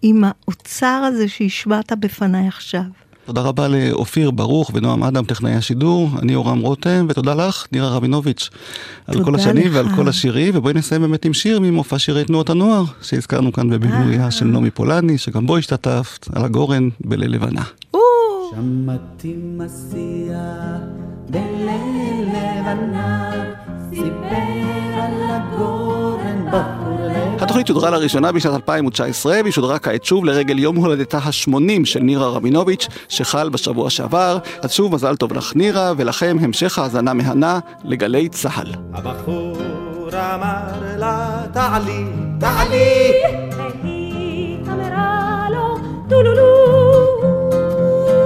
עם 0.02 0.24
האוצר 0.24 1.02
הזה 1.08 1.28
שהשמעת 1.28 1.92
בפניי 2.00 2.48
עכשיו. 2.48 2.82
תודה 3.24 3.40
רבה 3.40 3.68
לאופיר 3.68 4.30
ברוך 4.30 4.70
ונועם 4.74 5.04
אדם, 5.04 5.24
טכנאי 5.24 5.54
השידור, 5.54 6.10
אני 6.18 6.32
יורם 6.32 6.60
רותם, 6.60 7.06
ותודה 7.08 7.34
לך, 7.34 7.66
נירה 7.72 7.88
רבינוביץ', 7.88 8.50
על 9.06 9.24
כל 9.24 9.34
השנים 9.34 9.66
לך. 9.66 9.74
ועל 9.74 9.96
כל 9.96 10.08
השירים, 10.08 10.56
ובואי 10.56 10.74
נסיים 10.74 11.00
באמת 11.00 11.24
עם 11.24 11.34
שיר 11.34 11.60
ממופע 11.60 11.98
שירי 11.98 12.24
תנועות 12.24 12.50
הנוער, 12.50 12.84
שהזכרנו 13.02 13.52
כאן 13.52 13.70
בבימויה 13.70 14.30
של 14.30 14.44
נעמי 14.44 14.70
פולני, 14.70 15.18
שגם 15.18 15.46
בו 15.46 15.56
השתתפת, 15.56 16.28
על 16.32 16.44
הגורן 16.44 16.88
בליל 17.00 17.34
לבנה. 17.34 17.62
שמעתי 18.54 19.36
מסיע 19.56 20.38
בליל 21.30 22.13
לבנה, 22.34 23.30
סיפר 23.90 24.54
על 24.94 25.12
הגורן 25.22 26.46
בחור 26.46 26.98
לבנה. 27.00 27.34
התוכנית 27.40 27.66
שודרה 27.66 27.90
לראשונה 27.90 28.32
בשנת 28.32 28.54
2019, 28.54 29.32
והיא 29.42 29.52
שודרה 29.52 29.78
כעת 29.78 30.04
שוב 30.04 30.24
לרגל 30.24 30.58
יום 30.58 30.76
הולדתה 30.76 31.18
ה-80 31.18 31.84
של 31.84 32.00
נירה 32.00 32.28
רבינוביץ', 32.28 32.88
שחל 33.08 33.48
בשבוע 33.48 33.90
שעבר. 33.90 34.38
אז 34.62 34.72
שוב 34.72 34.94
מזל 34.94 35.16
טוב 35.16 35.32
לך 35.32 35.56
נירה, 35.56 35.92
ולכם 35.96 36.36
המשך 36.40 36.78
האזנה 36.78 37.12
מהנה 37.12 37.58
לגלי 37.84 38.28
צה"ל. 38.28 38.72
הבחור 38.92 39.56
אמר 40.14 40.96
לה, 40.96 41.42
תעלי, 41.52 42.04
תעלי. 42.40 43.12
והיא 43.82 44.58
אמרה 44.66 45.46
לו, 45.50 45.76
טולולו. 46.08 46.53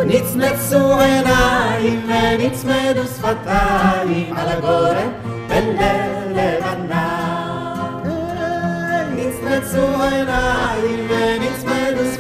נצנצו 0.09 1.01
עיניים 1.01 2.09
ונצמדו 2.09 3.03
שפתיים 3.17 4.37
על 4.37 4.49
הגורן 4.49 5.13
בליל 5.49 6.39
לבנה. 6.39 7.35
נצנצו 9.17 10.03
עיניים 10.03 11.09
ונצמדו 11.09 12.05
שפתיים 12.13 12.18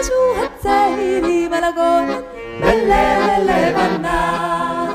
התלחשו 0.00 0.44
הצעירים 0.44 1.52
על 1.52 1.64
הגורן 1.64 2.20
בליל 2.60 3.50
לבנה. 3.50 4.92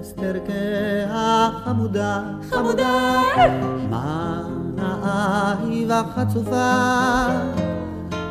אסתר 0.00 0.34
כחמודה, 0.46 2.20
חמודה, 2.50 3.22
מה 3.90 4.42
נאה 4.74 5.54
היא 5.64 5.86
וחצופה, 5.86 7.26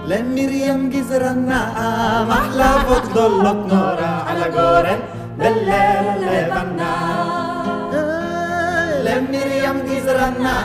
למרים 0.05 0.89
גזרנה 0.89 2.25
מחלבות 2.27 3.05
גדולות 3.11 3.57
נורא 3.67 4.23
על 4.27 4.43
הגורן 4.43 4.99
בליל 5.37 6.19
לבנה. 6.21 7.31
למרים 9.03 9.85
גזרנה 9.85 10.63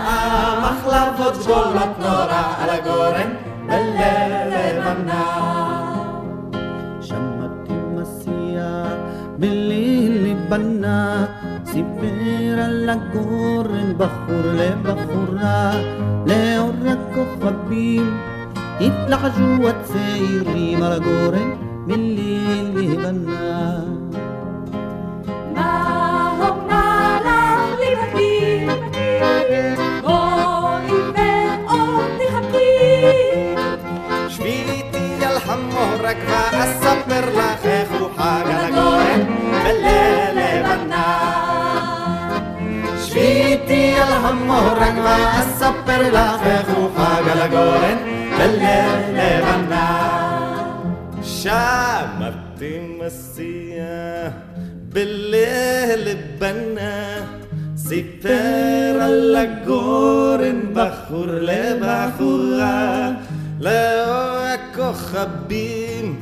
מחלבות 0.62 1.36
גדולות 1.36 1.98
נורא 1.98 2.42
על 2.58 2.70
הגורן 2.70 3.49
בליל 3.70 4.34
לבנה. 4.54 5.26
שמעתי 7.00 7.72
מסיע 7.94 8.84
בליל 9.38 10.26
לבנה, 10.26 11.26
סיפר 11.64 12.60
על 12.64 12.90
הגורן 12.90 13.98
בחור 13.98 14.52
לבחורה, 14.54 15.72
לאור 16.26 16.72
הכוכבים 16.86 18.18
התלחשו 18.80 19.68
הצעירים 19.68 20.82
על 20.82 20.92
הגורן 20.92 21.50
בליל 21.86 22.70
לבנה. 22.74 23.80
מה 25.54 26.30
הומה 26.38 27.18
לך 27.24 28.14
לבדי, 28.14 28.66
המורג 44.30 44.94
ואספר 45.04 46.12
לך 46.12 46.46
איך 46.46 46.68
הוא 46.76 46.90
חג 46.96 47.28
על 47.28 47.42
הגורן 47.42 47.98
בליל 48.38 49.18
לבנה. 49.18 50.20
שמעתי 51.22 52.78
מסיע 52.98 53.84
בליל 54.92 56.00
לבנה 56.04 57.24
סיפר 57.76 58.98
על 59.00 59.36
הגורן 59.36 60.60
בחור 60.74 61.26
לבחורה 61.26 63.10
לאור 63.60 64.36
הכוכבים 64.54 66.20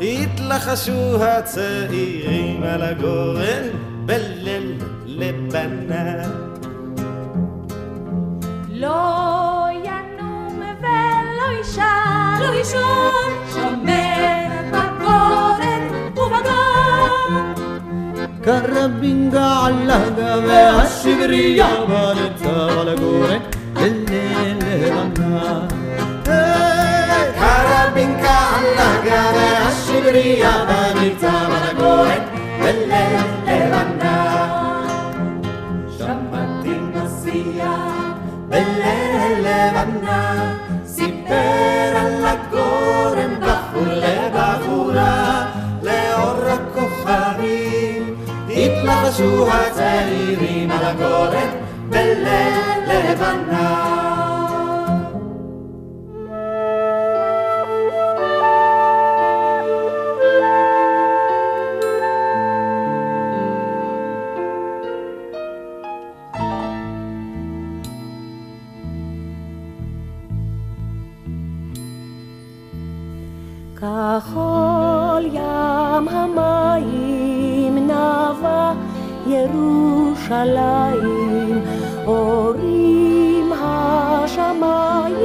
התלחשו 0.00 1.24
הצעירים 1.24 2.62
על 2.62 2.82
הגורן 2.82 3.68
בליל 4.06 4.74
לבנה 5.06 6.22
לא 8.80 9.66
ינום 9.84 10.62
ולא 10.80 11.58
יישן, 11.58 12.38
לא 12.40 12.54
יישן, 12.54 12.78
שומר 13.52 14.48
בגורן 14.72 15.88
ובגן. 16.12 17.52
קרבין 18.42 19.30
געלגה 19.30 20.36
והשבריה 20.46 21.68
בנצה 21.88 22.80
על 22.80 22.88
הגורן 22.88 23.38
בליל 23.72 24.58
לבנה. 24.60 25.66
קרבינקה 27.38 28.38
עלגה 28.56 29.30
והשבריה 29.34 30.64
קטנה, 39.80 40.56
סיפר 40.86 41.96
על 41.96 42.24
הגורן 42.24 43.34
בחור 43.40 43.86
לבחורה, 43.86 45.46
לאור 45.82 46.44
הכוכבים 46.46 48.14
התלחשו 48.50 49.46
הצעירים 49.52 50.70
על 50.70 50.84
הגורן 50.84 51.59
ירושלים 80.40 81.62
אורים 82.06 83.52
השמיים 83.52 85.16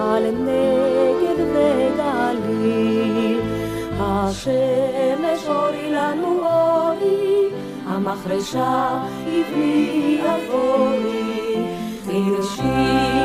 על 0.00 0.22
נגב 0.30 1.38
וגליל 1.54 3.40
השמש 4.00 5.48
אורי 5.48 5.90
לנו 5.90 6.38
אורי 6.38 7.48
המחרשה 7.86 9.00
הבני 9.26 10.20
עבורי 10.20 11.66
חירשי. 12.06 13.15